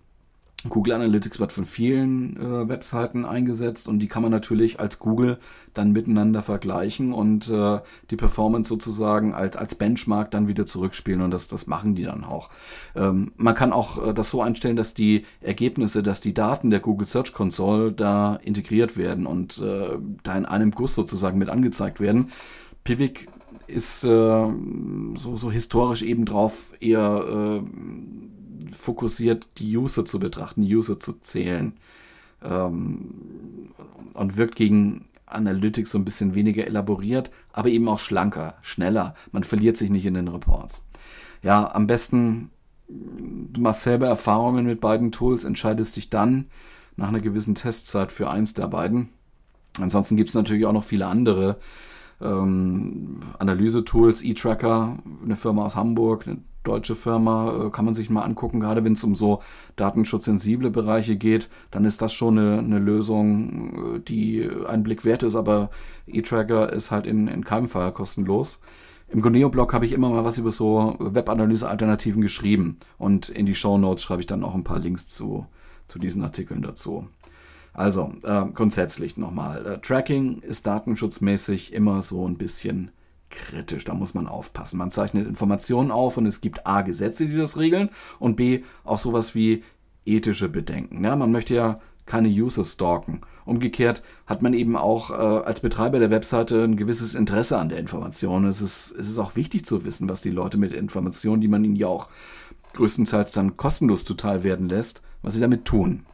[0.68, 5.38] Google Analytics wird von vielen äh, Webseiten eingesetzt und die kann man natürlich als Google
[5.74, 11.30] dann miteinander vergleichen und äh, die Performance sozusagen als, als Benchmark dann wieder zurückspielen und
[11.30, 12.50] das, das machen die dann auch.
[12.94, 16.80] Ähm, man kann auch äh, das so einstellen, dass die Ergebnisse, dass die Daten der
[16.80, 21.98] Google Search Console da integriert werden und äh, da in einem Guss sozusagen mit angezeigt
[21.98, 22.30] werden.
[22.84, 23.28] Pivik
[23.66, 27.62] ist äh, so, so historisch eben drauf eher äh,
[28.70, 31.74] fokussiert, die User zu betrachten, die User zu zählen.
[32.42, 33.70] Ähm,
[34.14, 39.14] und wirkt gegen Analytics so ein bisschen weniger elaboriert, aber eben auch schlanker, schneller.
[39.30, 40.82] Man verliert sich nicht in den Reports.
[41.42, 42.50] Ja, am besten,
[42.88, 46.46] du machst selber Erfahrungen mit beiden Tools, entscheidest dich dann
[46.96, 49.08] nach einer gewissen Testzeit für eins der beiden.
[49.80, 51.58] Ansonsten gibt es natürlich auch noch viele andere
[52.22, 58.22] ähm, Analyse-Tools, E-Tracker, eine Firma aus Hamburg, eine deutsche Firma, äh, kann man sich mal
[58.22, 59.40] angucken, gerade wenn es um so
[59.76, 65.22] datenschutzsensible Bereiche geht, dann ist das schon eine, eine Lösung, äh, die einen Blick wert
[65.22, 65.70] ist, aber
[66.06, 68.60] E-Tracker ist halt in, in keinem Fall kostenlos.
[69.08, 73.76] Im Goneo-Blog habe ich immer mal was über so Webanalyse-Alternativen geschrieben und in die Show
[73.76, 75.46] Notes schreibe ich dann auch ein paar Links zu,
[75.86, 77.08] zu diesen Artikeln dazu.
[77.72, 79.66] Also, äh, grundsätzlich nochmal.
[79.66, 82.90] Äh, Tracking ist datenschutzmäßig immer so ein bisschen
[83.30, 83.84] kritisch.
[83.84, 84.78] Da muss man aufpassen.
[84.78, 88.98] Man zeichnet Informationen auf und es gibt A, Gesetze, die das regeln und B, auch
[88.98, 89.64] sowas wie
[90.04, 91.02] ethische Bedenken.
[91.02, 93.20] Ja, man möchte ja keine User stalken.
[93.44, 97.78] Umgekehrt hat man eben auch äh, als Betreiber der Webseite ein gewisses Interesse an der
[97.78, 98.44] Information.
[98.44, 101.64] Es ist, es ist auch wichtig zu wissen, was die Leute mit Informationen, die man
[101.64, 102.08] ihnen ja auch
[102.74, 106.04] größtenteils dann kostenlos zuteil werden lässt, was sie damit tun.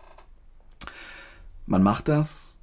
[1.68, 2.54] Man macht das,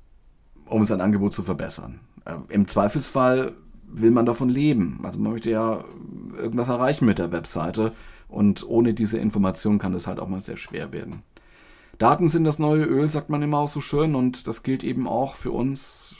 [0.65, 1.99] um sein Angebot zu verbessern.
[2.25, 3.53] Äh, Im Zweifelsfall
[3.87, 4.99] will man davon leben.
[5.03, 5.85] Also man möchte ja
[6.35, 7.93] irgendwas erreichen mit der Webseite
[8.27, 11.21] und ohne diese Information kann das halt auch mal sehr schwer werden.
[11.99, 15.07] Daten sind das neue Öl, sagt man immer auch so schön und das gilt eben
[15.07, 16.17] auch für uns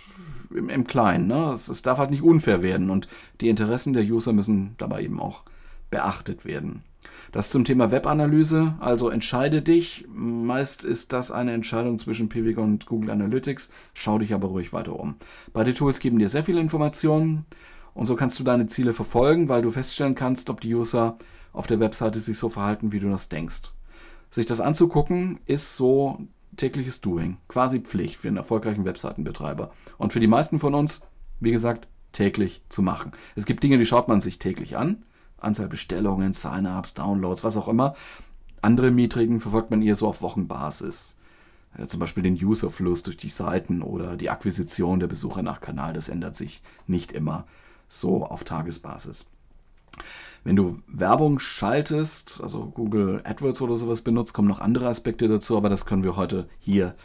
[0.56, 1.26] im, im Kleinen.
[1.28, 1.52] Ne?
[1.54, 3.08] Es, es darf halt nicht unfair werden und
[3.42, 5.42] die Interessen der User müssen dabei eben auch
[5.90, 6.84] beachtet werden.
[7.32, 10.06] Das zum Thema Webanalyse, also entscheide dich.
[10.10, 13.70] Meist ist das eine Entscheidung zwischen Pivik und Google Analytics.
[13.94, 15.16] Schau dich aber ruhig weiter um.
[15.54, 17.46] Beide Tools geben dir sehr viele Informationen
[17.94, 21.18] und so kannst du deine Ziele verfolgen, weil du feststellen kannst, ob die User
[21.54, 23.72] auf der Webseite sich so verhalten, wie du das denkst.
[24.30, 26.20] Sich das anzugucken, ist so
[26.58, 29.72] tägliches Doing, quasi Pflicht für einen erfolgreichen Webseitenbetreiber.
[29.98, 31.02] Und für die meisten von uns,
[31.40, 33.12] wie gesagt, täglich zu machen.
[33.36, 35.04] Es gibt Dinge, die schaut man sich täglich an
[35.38, 37.96] Anzahl Bestellungen, Sign-ups, Downloads, was auch immer.
[38.62, 41.16] Andere Metriken verfolgt man eher so auf Wochenbasis.
[41.78, 45.94] Ja, zum Beispiel den Userfluss durch die Seiten oder die Akquisition der Besucher nach Kanal.
[45.94, 47.46] Das ändert sich nicht immer
[47.90, 49.26] so auf Tagesbasis.
[50.44, 55.58] Wenn du Werbung schaltest, also Google AdWords oder sowas benutzt, kommen noch andere Aspekte dazu,
[55.58, 56.96] aber das können wir heute hier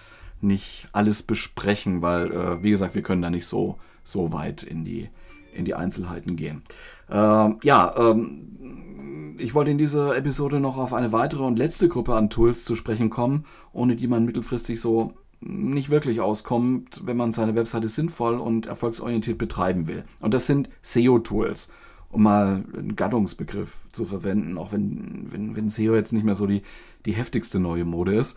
[0.42, 4.84] nicht alles besprechen, weil, äh, wie gesagt, wir können da nicht so, so weit in
[4.84, 5.08] die,
[5.52, 6.62] in die Einzelheiten gehen.
[7.10, 12.14] Ähm, ja, ähm, ich wollte in dieser Episode noch auf eine weitere und letzte Gruppe
[12.14, 17.32] an Tools zu sprechen kommen, ohne die man mittelfristig so nicht wirklich auskommt, wenn man
[17.32, 20.04] seine Webseite sinnvoll und erfolgsorientiert betreiben will.
[20.20, 21.70] Und das sind SEO-Tools,
[22.10, 26.46] um mal einen Gattungsbegriff zu verwenden, auch wenn, wenn, wenn SEO jetzt nicht mehr so
[26.46, 26.62] die,
[27.06, 28.36] die heftigste neue Mode ist.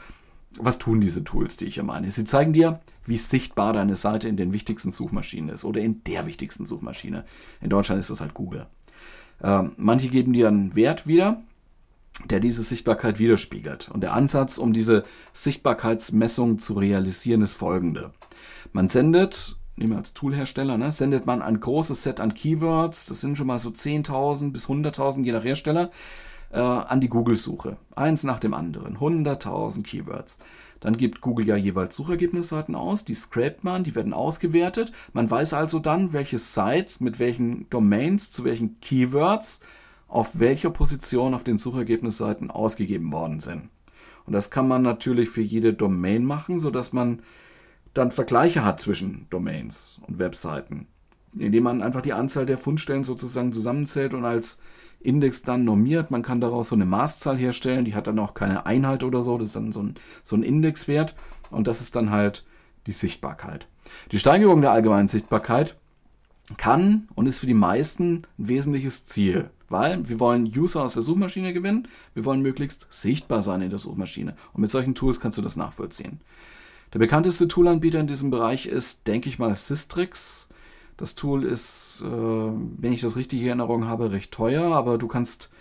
[0.59, 2.09] Was tun diese Tools, die ich hier meine?
[2.11, 6.25] Sie zeigen dir, wie sichtbar deine Seite in den wichtigsten Suchmaschinen ist oder in der
[6.25, 7.25] wichtigsten Suchmaschine.
[7.61, 8.67] In Deutschland ist das halt Google.
[9.41, 11.41] Ähm, manche geben dir einen Wert wieder,
[12.29, 13.89] der diese Sichtbarkeit widerspiegelt.
[13.89, 18.11] Und der Ansatz, um diese Sichtbarkeitsmessung zu realisieren, ist folgende.
[18.71, 23.21] Man sendet, nehmen wir als Toolhersteller, ne, sendet man ein großes Set an Keywords, das
[23.21, 25.89] sind schon mal so 10.000 bis 100.000 je nach Hersteller,
[26.53, 27.77] äh, an die Google-Suche.
[27.95, 28.97] Eins nach dem anderen.
[28.97, 30.37] 100.000 Keywords.
[30.79, 34.91] Dann gibt Google ja jeweils Suchergebnisseiten aus, die scrapt man, die werden ausgewertet.
[35.13, 39.61] Man weiß also dann, welche Sites mit welchen Domains zu welchen Keywords
[40.07, 43.69] auf welcher Position auf den Suchergebnisseiten ausgegeben worden sind.
[44.25, 47.21] Und das kann man natürlich für jede Domain machen, sodass man
[47.93, 50.87] dann Vergleiche hat zwischen Domains und Webseiten,
[51.37, 54.59] indem man einfach die Anzahl der Fundstellen sozusagen zusammenzählt und als
[55.03, 56.11] Index dann normiert.
[56.11, 59.37] Man kann daraus so eine Maßzahl herstellen, die hat dann auch keine Einheit oder so,
[59.37, 61.15] das ist dann so ein, so ein Indexwert
[61.51, 62.45] und das ist dann halt
[62.87, 63.67] die Sichtbarkeit.
[64.11, 65.75] Die Steigerung der allgemeinen Sichtbarkeit
[66.57, 71.03] kann und ist für die meisten ein wesentliches Ziel, weil wir wollen User aus der
[71.03, 75.37] Suchmaschine gewinnen, wir wollen möglichst sichtbar sein in der Suchmaschine und mit solchen Tools kannst
[75.37, 76.19] du das nachvollziehen.
[76.93, 80.47] Der bekannteste Toolanbieter in diesem Bereich ist, denke ich mal, Systrix.
[81.03, 85.09] Das Tool ist, äh, wenn ich das richtig in Erinnerung habe, recht teuer, aber du
[85.09, 85.51] kannst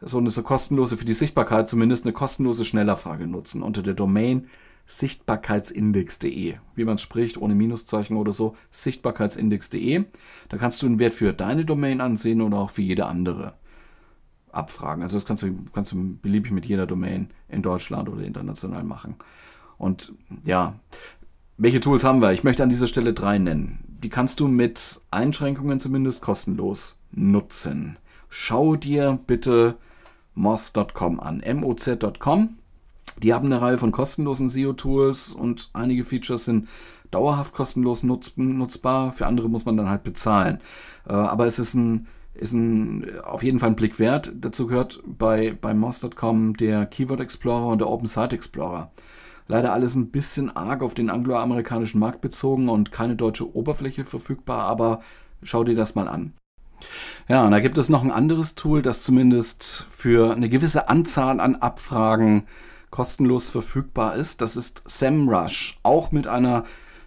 [0.00, 4.48] so eine so kostenlose, für die Sichtbarkeit zumindest eine kostenlose Schnellerfrage nutzen unter der Domain
[4.86, 10.06] sichtbarkeitsindex.de, wie man spricht, ohne Minuszeichen oder so, sichtbarkeitsindex.de.
[10.48, 13.54] Da kannst du einen Wert für deine Domain ansehen oder auch für jede andere
[14.50, 15.04] abfragen.
[15.04, 19.14] Also das kannst du, kannst du beliebig mit jeder Domain in Deutschland oder international machen.
[19.78, 20.12] Und
[20.42, 20.74] ja,
[21.60, 22.32] welche Tools haben wir?
[22.32, 23.84] Ich möchte an dieser Stelle drei nennen.
[24.02, 27.98] Die kannst du mit Einschränkungen zumindest kostenlos nutzen.
[28.30, 29.76] Schau dir bitte
[30.34, 32.56] moz.com an, moz.com.
[33.22, 36.66] Die haben eine Reihe von kostenlosen SEO-Tools und einige Features sind
[37.10, 39.12] dauerhaft kostenlos nutz nutzbar.
[39.12, 40.60] Für andere muss man dann halt bezahlen.
[41.06, 44.32] Äh, aber es ist ein ist ein, auf jeden Fall ein Blick wert.
[44.34, 48.90] Dazu gehört bei, bei Moz.com der Keyword Explorer und der Open Site Explorer.
[49.50, 54.62] Leider alles ein bisschen arg auf den angloamerikanischen Markt bezogen und keine deutsche Oberfläche verfügbar,
[54.62, 55.00] aber
[55.42, 56.34] schau dir das mal an.
[57.28, 61.40] Ja, und da gibt es noch ein anderes Tool, das zumindest für eine gewisse Anzahl
[61.40, 62.46] an Abfragen
[62.90, 64.40] kostenlos verfügbar ist.
[64.40, 66.62] Das ist SEMrush, auch mit einer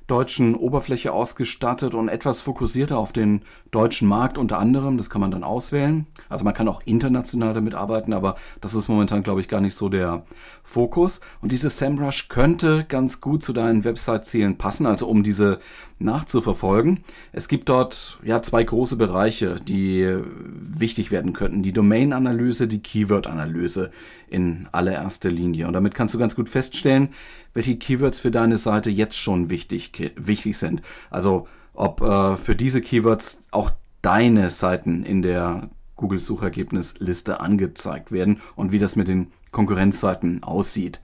[0.08, 3.44] deutschen Oberfläche ausgestattet und etwas fokussierter auf den
[3.74, 4.98] deutschen Markt unter anderem.
[4.98, 6.06] Das kann man dann auswählen.
[6.30, 9.76] Also man kann auch international damit arbeiten, aber das ist momentan, glaube ich, gar nicht
[9.76, 10.26] so der
[10.64, 11.22] Fokus.
[11.42, 15.60] Und dieses SEMrush könnte ganz gut zu deinen Website-Zielen passen, also um diese
[16.00, 17.00] nachzuverfolgen.
[17.32, 21.64] Es gibt dort ja zwei große Bereiche, die wichtig werden könnten.
[21.64, 23.92] Die Domain-Analyse, die Keyword-Analyse
[24.28, 25.68] in allererster Linie.
[25.68, 27.10] Und damit kannst du ganz gut feststellen,
[27.54, 30.82] welche Keywords für deine Seite jetzt schon wichtig, wichtig sind.
[31.10, 33.72] Also ob äh, für diese Keywords auch
[34.02, 41.02] deine Seiten in der Google-Suchergebnisliste angezeigt werden und wie das mit den Konkurrenzseiten aussieht.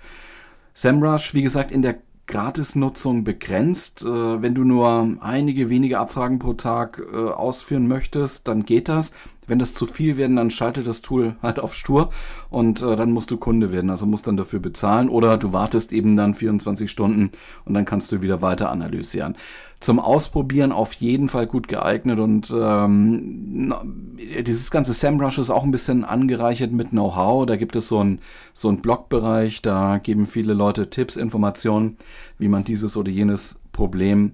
[0.74, 2.00] SEMrush, wie gesagt, in der
[2.30, 4.06] Gratisnutzung begrenzt.
[4.06, 9.12] Äh, wenn du nur einige wenige Abfragen pro Tag äh, ausführen möchtest, dann geht das.
[9.50, 12.10] Wenn das zu viel werden, dann schaltet das Tool halt auf stur
[12.50, 15.92] und äh, dann musst du Kunde werden, also musst dann dafür bezahlen oder du wartest
[15.92, 17.32] eben dann 24 Stunden
[17.66, 19.36] und dann kannst du wieder weiter analysieren.
[19.80, 23.74] Zum Ausprobieren auf jeden Fall gut geeignet und ähm,
[24.18, 27.46] dieses ganze SEMrush ist auch ein bisschen angereichert mit Know-how.
[27.46, 28.20] Da gibt es so einen
[28.54, 31.98] so einen Blogbereich, da geben viele Leute Tipps, Informationen,
[32.38, 34.34] wie man dieses oder jenes Problem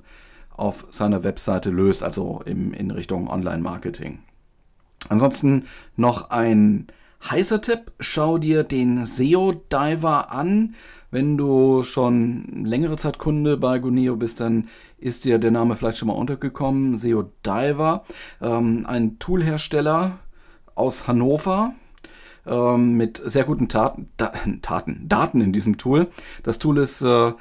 [0.58, 4.20] auf seiner Webseite löst, also im, in Richtung Online-Marketing.
[5.10, 6.88] Ansonsten noch ein
[7.30, 7.92] heißer Tipp.
[8.00, 10.76] Schau dir den SEO Diver an.
[11.12, 15.98] Wenn du schon längere Zeit Kunde bei Guneo bist, dann ist dir der Name vielleicht
[15.98, 16.98] schon mal untergekommen.
[16.98, 18.04] SEO Diver,
[18.42, 20.20] ähm, ein Toolhersteller
[20.74, 21.74] aus Hannover
[22.46, 24.10] ähm, mit sehr guten Taten,
[24.62, 26.08] Taten, Daten in diesem Tool.
[26.44, 27.34] Das Tool ist äh,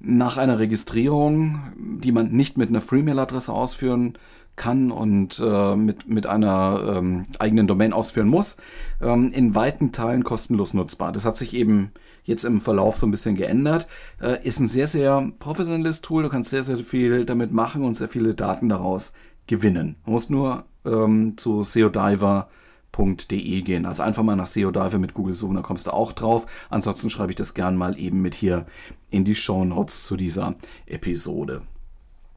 [0.00, 4.14] nach einer Registrierung, die man nicht mit einer Freemail-Adresse ausführen
[4.60, 8.58] kann und äh, mit, mit einer ähm, eigenen Domain ausführen muss,
[9.00, 11.12] ähm, in weiten Teilen kostenlos nutzbar.
[11.12, 11.92] Das hat sich eben
[12.24, 13.86] jetzt im Verlauf so ein bisschen geändert.
[14.20, 16.24] Äh, ist ein sehr, sehr professionelles Tool.
[16.24, 19.14] Du kannst sehr, sehr viel damit machen und sehr viele Daten daraus
[19.46, 19.96] gewinnen.
[20.04, 23.86] Du musst nur ähm, zu seodiver.de gehen.
[23.86, 26.44] Also einfach mal nach SEO mit Google suchen, da kommst du auch drauf.
[26.68, 28.66] Ansonsten schreibe ich das gern mal eben mit hier
[29.08, 31.62] in die Show Notes zu dieser Episode.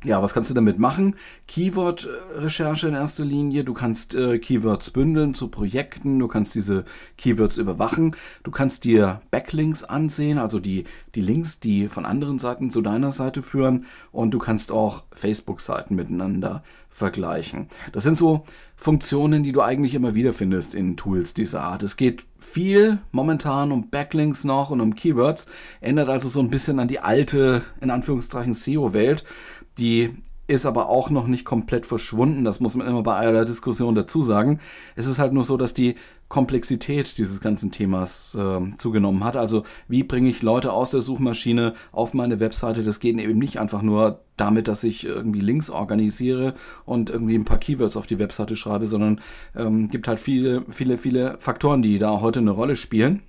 [0.05, 1.15] Ja, was kannst du damit machen?
[1.47, 3.63] Keyword-Recherche in erster Linie.
[3.63, 6.19] Du kannst äh, Keywords bündeln zu Projekten.
[6.19, 6.83] Du kannst diese
[7.17, 8.13] Keywords überwachen.
[8.43, 10.83] Du kannst dir Backlinks ansehen, also die,
[11.15, 13.85] die Links, die von anderen Seiten zu deiner Seite führen.
[14.11, 17.69] Und du kannst auch Facebook-Seiten miteinander vergleichen.
[17.91, 18.43] Das sind so
[18.75, 21.81] Funktionen, die du eigentlich immer wieder findest in Tools dieser Art.
[21.81, 25.47] Es geht viel momentan um Backlinks noch und um Keywords,
[25.81, 29.23] ändert also so ein bisschen an die alte, in Anführungszeichen, SEO-Welt.
[29.77, 30.15] Die
[30.45, 32.43] ist aber auch noch nicht komplett verschwunden.
[32.43, 34.59] Das muss man immer bei aller Diskussion dazu sagen.
[34.95, 35.95] Es ist halt nur so, dass die
[36.27, 39.37] Komplexität dieses ganzen Themas äh, zugenommen hat.
[39.37, 42.83] Also wie bringe ich Leute aus der Suchmaschine auf meine Webseite?
[42.83, 46.55] Das geht eben nicht einfach nur damit, dass ich irgendwie Links organisiere
[46.85, 49.21] und irgendwie ein paar Keywords auf die Webseite schreibe, sondern
[49.55, 53.21] ähm, gibt halt viele, viele, viele Faktoren, die da heute eine Rolle spielen.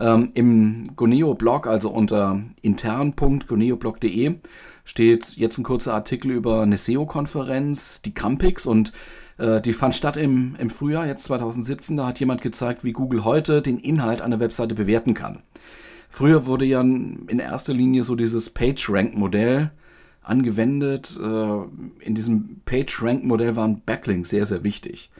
[0.00, 4.36] Ähm, Im Goneo-Blog, also unter intern.goneoblog.de,
[4.84, 8.92] steht jetzt ein kurzer Artikel über eine SEO-Konferenz, die Campix, und
[9.38, 11.96] äh, die fand statt im, im Frühjahr, jetzt 2017.
[11.96, 15.42] Da hat jemand gezeigt, wie Google heute den Inhalt einer Webseite bewerten kann.
[16.10, 19.70] Früher wurde ja in erster Linie so dieses PageRank-Modell
[20.22, 21.18] angewendet.
[21.22, 25.10] Äh, in diesem PageRank-Modell waren Backlinks sehr, sehr wichtig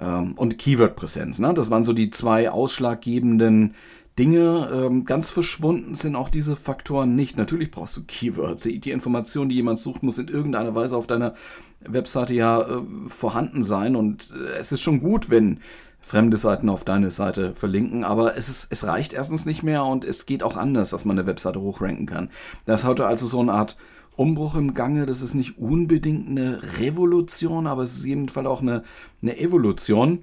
[0.00, 1.38] ähm, und Keyword-Präsenz.
[1.38, 1.54] Ne?
[1.54, 3.74] Das waren so die zwei ausschlaggebenden
[4.18, 4.70] Dinge.
[4.72, 7.36] Ähm, ganz verschwunden sind auch diese Faktoren nicht.
[7.36, 8.62] Natürlich brauchst du Keywords.
[8.62, 11.34] Die, die Information, die jemand sucht, muss in irgendeiner Weise auf deiner
[11.80, 13.96] Webseite ja äh, vorhanden sein.
[13.96, 15.60] Und äh, es ist schon gut, wenn
[16.02, 20.04] fremde Seiten auf deine Seite verlinken, aber es, ist, es reicht erstens nicht mehr und
[20.04, 22.28] es geht auch anders, dass man eine Webseite hochranken kann.
[22.66, 23.76] Das heute also so eine Art
[24.22, 25.04] Umbruch im Gange.
[25.06, 28.84] Das ist nicht unbedingt eine Revolution, aber es ist jedenfalls auch eine,
[29.20, 30.20] eine Evolution.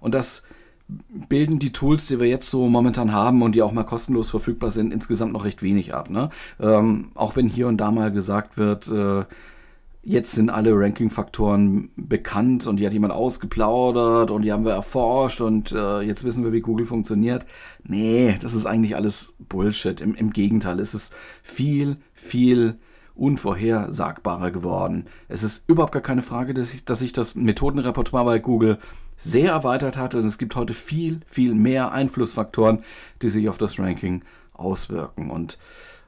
[0.00, 0.44] Und das
[1.28, 4.70] bilden die Tools, die wir jetzt so momentan haben und die auch mal kostenlos verfügbar
[4.70, 6.10] sind, insgesamt noch recht wenig ab.
[6.10, 6.28] Ne?
[6.60, 9.24] Ähm, auch wenn hier und da mal gesagt wird, äh,
[10.04, 15.40] jetzt sind alle Ranking-Faktoren bekannt und die hat jemand ausgeplaudert und die haben wir erforscht
[15.40, 17.46] und äh, jetzt wissen wir, wie Google funktioniert.
[17.82, 20.00] Nee, das ist eigentlich alles Bullshit.
[20.00, 22.78] Im, im Gegenteil, es ist viel, viel
[23.14, 25.06] unvorhersagbarer geworden.
[25.28, 28.78] Es ist überhaupt gar keine Frage, dass sich dass ich das Methodenrepertoire bei Google
[29.16, 32.80] sehr erweitert hat und es gibt heute viel, viel mehr Einflussfaktoren,
[33.22, 35.30] die sich auf das Ranking auswirken.
[35.30, 35.58] Und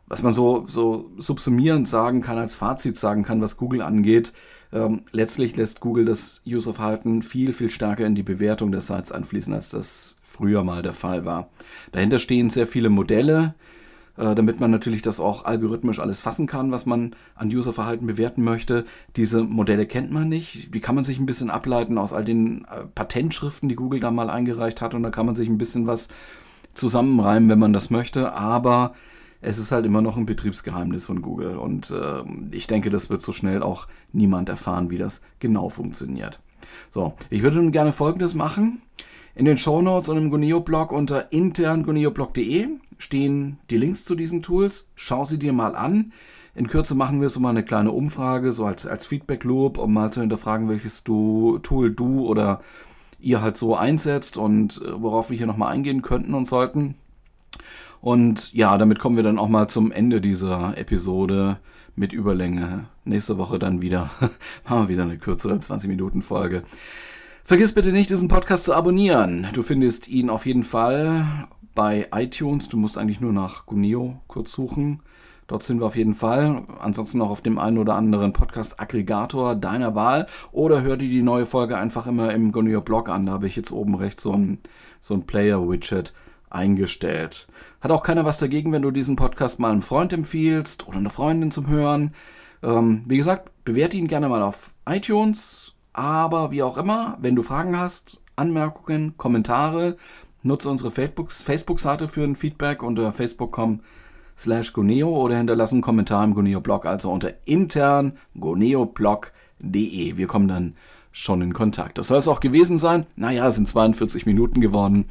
[0.09, 4.33] was man so, so subsumierend sagen kann, als Fazit sagen kann, was Google angeht,
[4.73, 9.53] ähm, letztlich lässt Google das Userverhalten viel, viel stärker in die Bewertung der Sites einfließen,
[9.53, 11.49] als das früher mal der Fall war.
[11.93, 13.55] Dahinter stehen sehr viele Modelle,
[14.17, 18.43] äh, damit man natürlich das auch algorithmisch alles fassen kann, was man an Userverhalten bewerten
[18.43, 18.85] möchte.
[19.17, 20.75] Diese Modelle kennt man nicht.
[20.75, 24.11] Die kann man sich ein bisschen ableiten aus all den äh, Patentschriften, die Google da
[24.11, 24.95] mal eingereicht hat.
[24.95, 26.09] Und da kann man sich ein bisschen was
[26.75, 28.33] zusammenreimen, wenn man das möchte.
[28.35, 28.95] Aber
[29.47, 33.23] es ist halt immer noch ein Betriebsgeheimnis von Google und äh, ich denke, das wird
[33.23, 36.41] so schnell auch niemand erfahren, wie das genau funktioniert.
[36.91, 38.83] So, ich würde nun gerne Folgendes machen.
[39.37, 42.69] In den Shownotes und im Guneo-Blog unter internguneo-blog.de
[42.99, 44.89] stehen die Links zu diesen Tools.
[44.97, 46.13] Schau sie dir mal an.
[46.57, 50.13] In Kürze machen wir so mal eine kleine Umfrage, so als, als Feedback-Loop, um mal
[50.13, 52.63] zu hinterfragen, welches du, Tool du oder
[53.21, 56.97] ihr halt so einsetzt und äh, worauf wir hier nochmal eingehen könnten und sollten.
[58.07, 61.59] Und ja, damit kommen wir dann auch mal zum Ende dieser Episode
[61.97, 62.85] mit Überlänge.
[63.05, 64.11] Nächste Woche dann wieder,
[64.65, 66.63] machen wir wieder eine kürzere 20-Minuten-Folge.
[67.43, 69.49] Vergiss bitte nicht, diesen Podcast zu abonnieren.
[69.55, 72.69] Du findest ihn auf jeden Fall bei iTunes.
[72.69, 75.03] Du musst eigentlich nur nach Guneo kurz suchen.
[75.49, 76.63] Dort sind wir auf jeden Fall.
[76.79, 80.29] Ansonsten auch auf dem einen oder anderen Podcast-Aggregator deiner Wahl.
[80.53, 83.27] Oder hör dir die neue Folge einfach immer im Guneo Blog an.
[83.27, 84.61] Da habe ich jetzt oben rechts so ein,
[85.01, 86.13] so ein Player-Widget
[86.51, 87.47] eingestellt.
[87.87, 91.09] Hat auch keiner was dagegen, wenn du diesen Podcast mal einem Freund empfiehlst oder einer
[91.09, 92.15] Freundin zum Hören.
[92.61, 95.73] Ähm, wie gesagt, bewerte ihn gerne mal auf iTunes.
[95.93, 99.99] Aber wie auch immer, wenn du Fragen hast, Anmerkungen, Kommentare,
[100.43, 103.83] nutze unsere Facebook-Seite für ein Feedback unter facebook.com
[104.37, 110.17] slash goneo oder hinterlasse einen Kommentar im Goneo-Blog, also unter intern goneoblog.de.
[110.17, 110.75] Wir kommen dann
[111.13, 111.99] schon in Kontakt.
[111.99, 113.07] Das soll es auch gewesen sein.
[113.15, 115.07] Naja, es sind 42 Minuten geworden.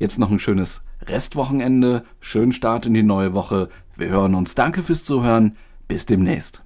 [0.00, 3.68] Jetzt noch ein schönes Restwochenende, schönen Start in die neue Woche.
[3.96, 4.54] Wir hören uns.
[4.54, 5.58] Danke fürs Zuhören.
[5.88, 6.64] Bis demnächst.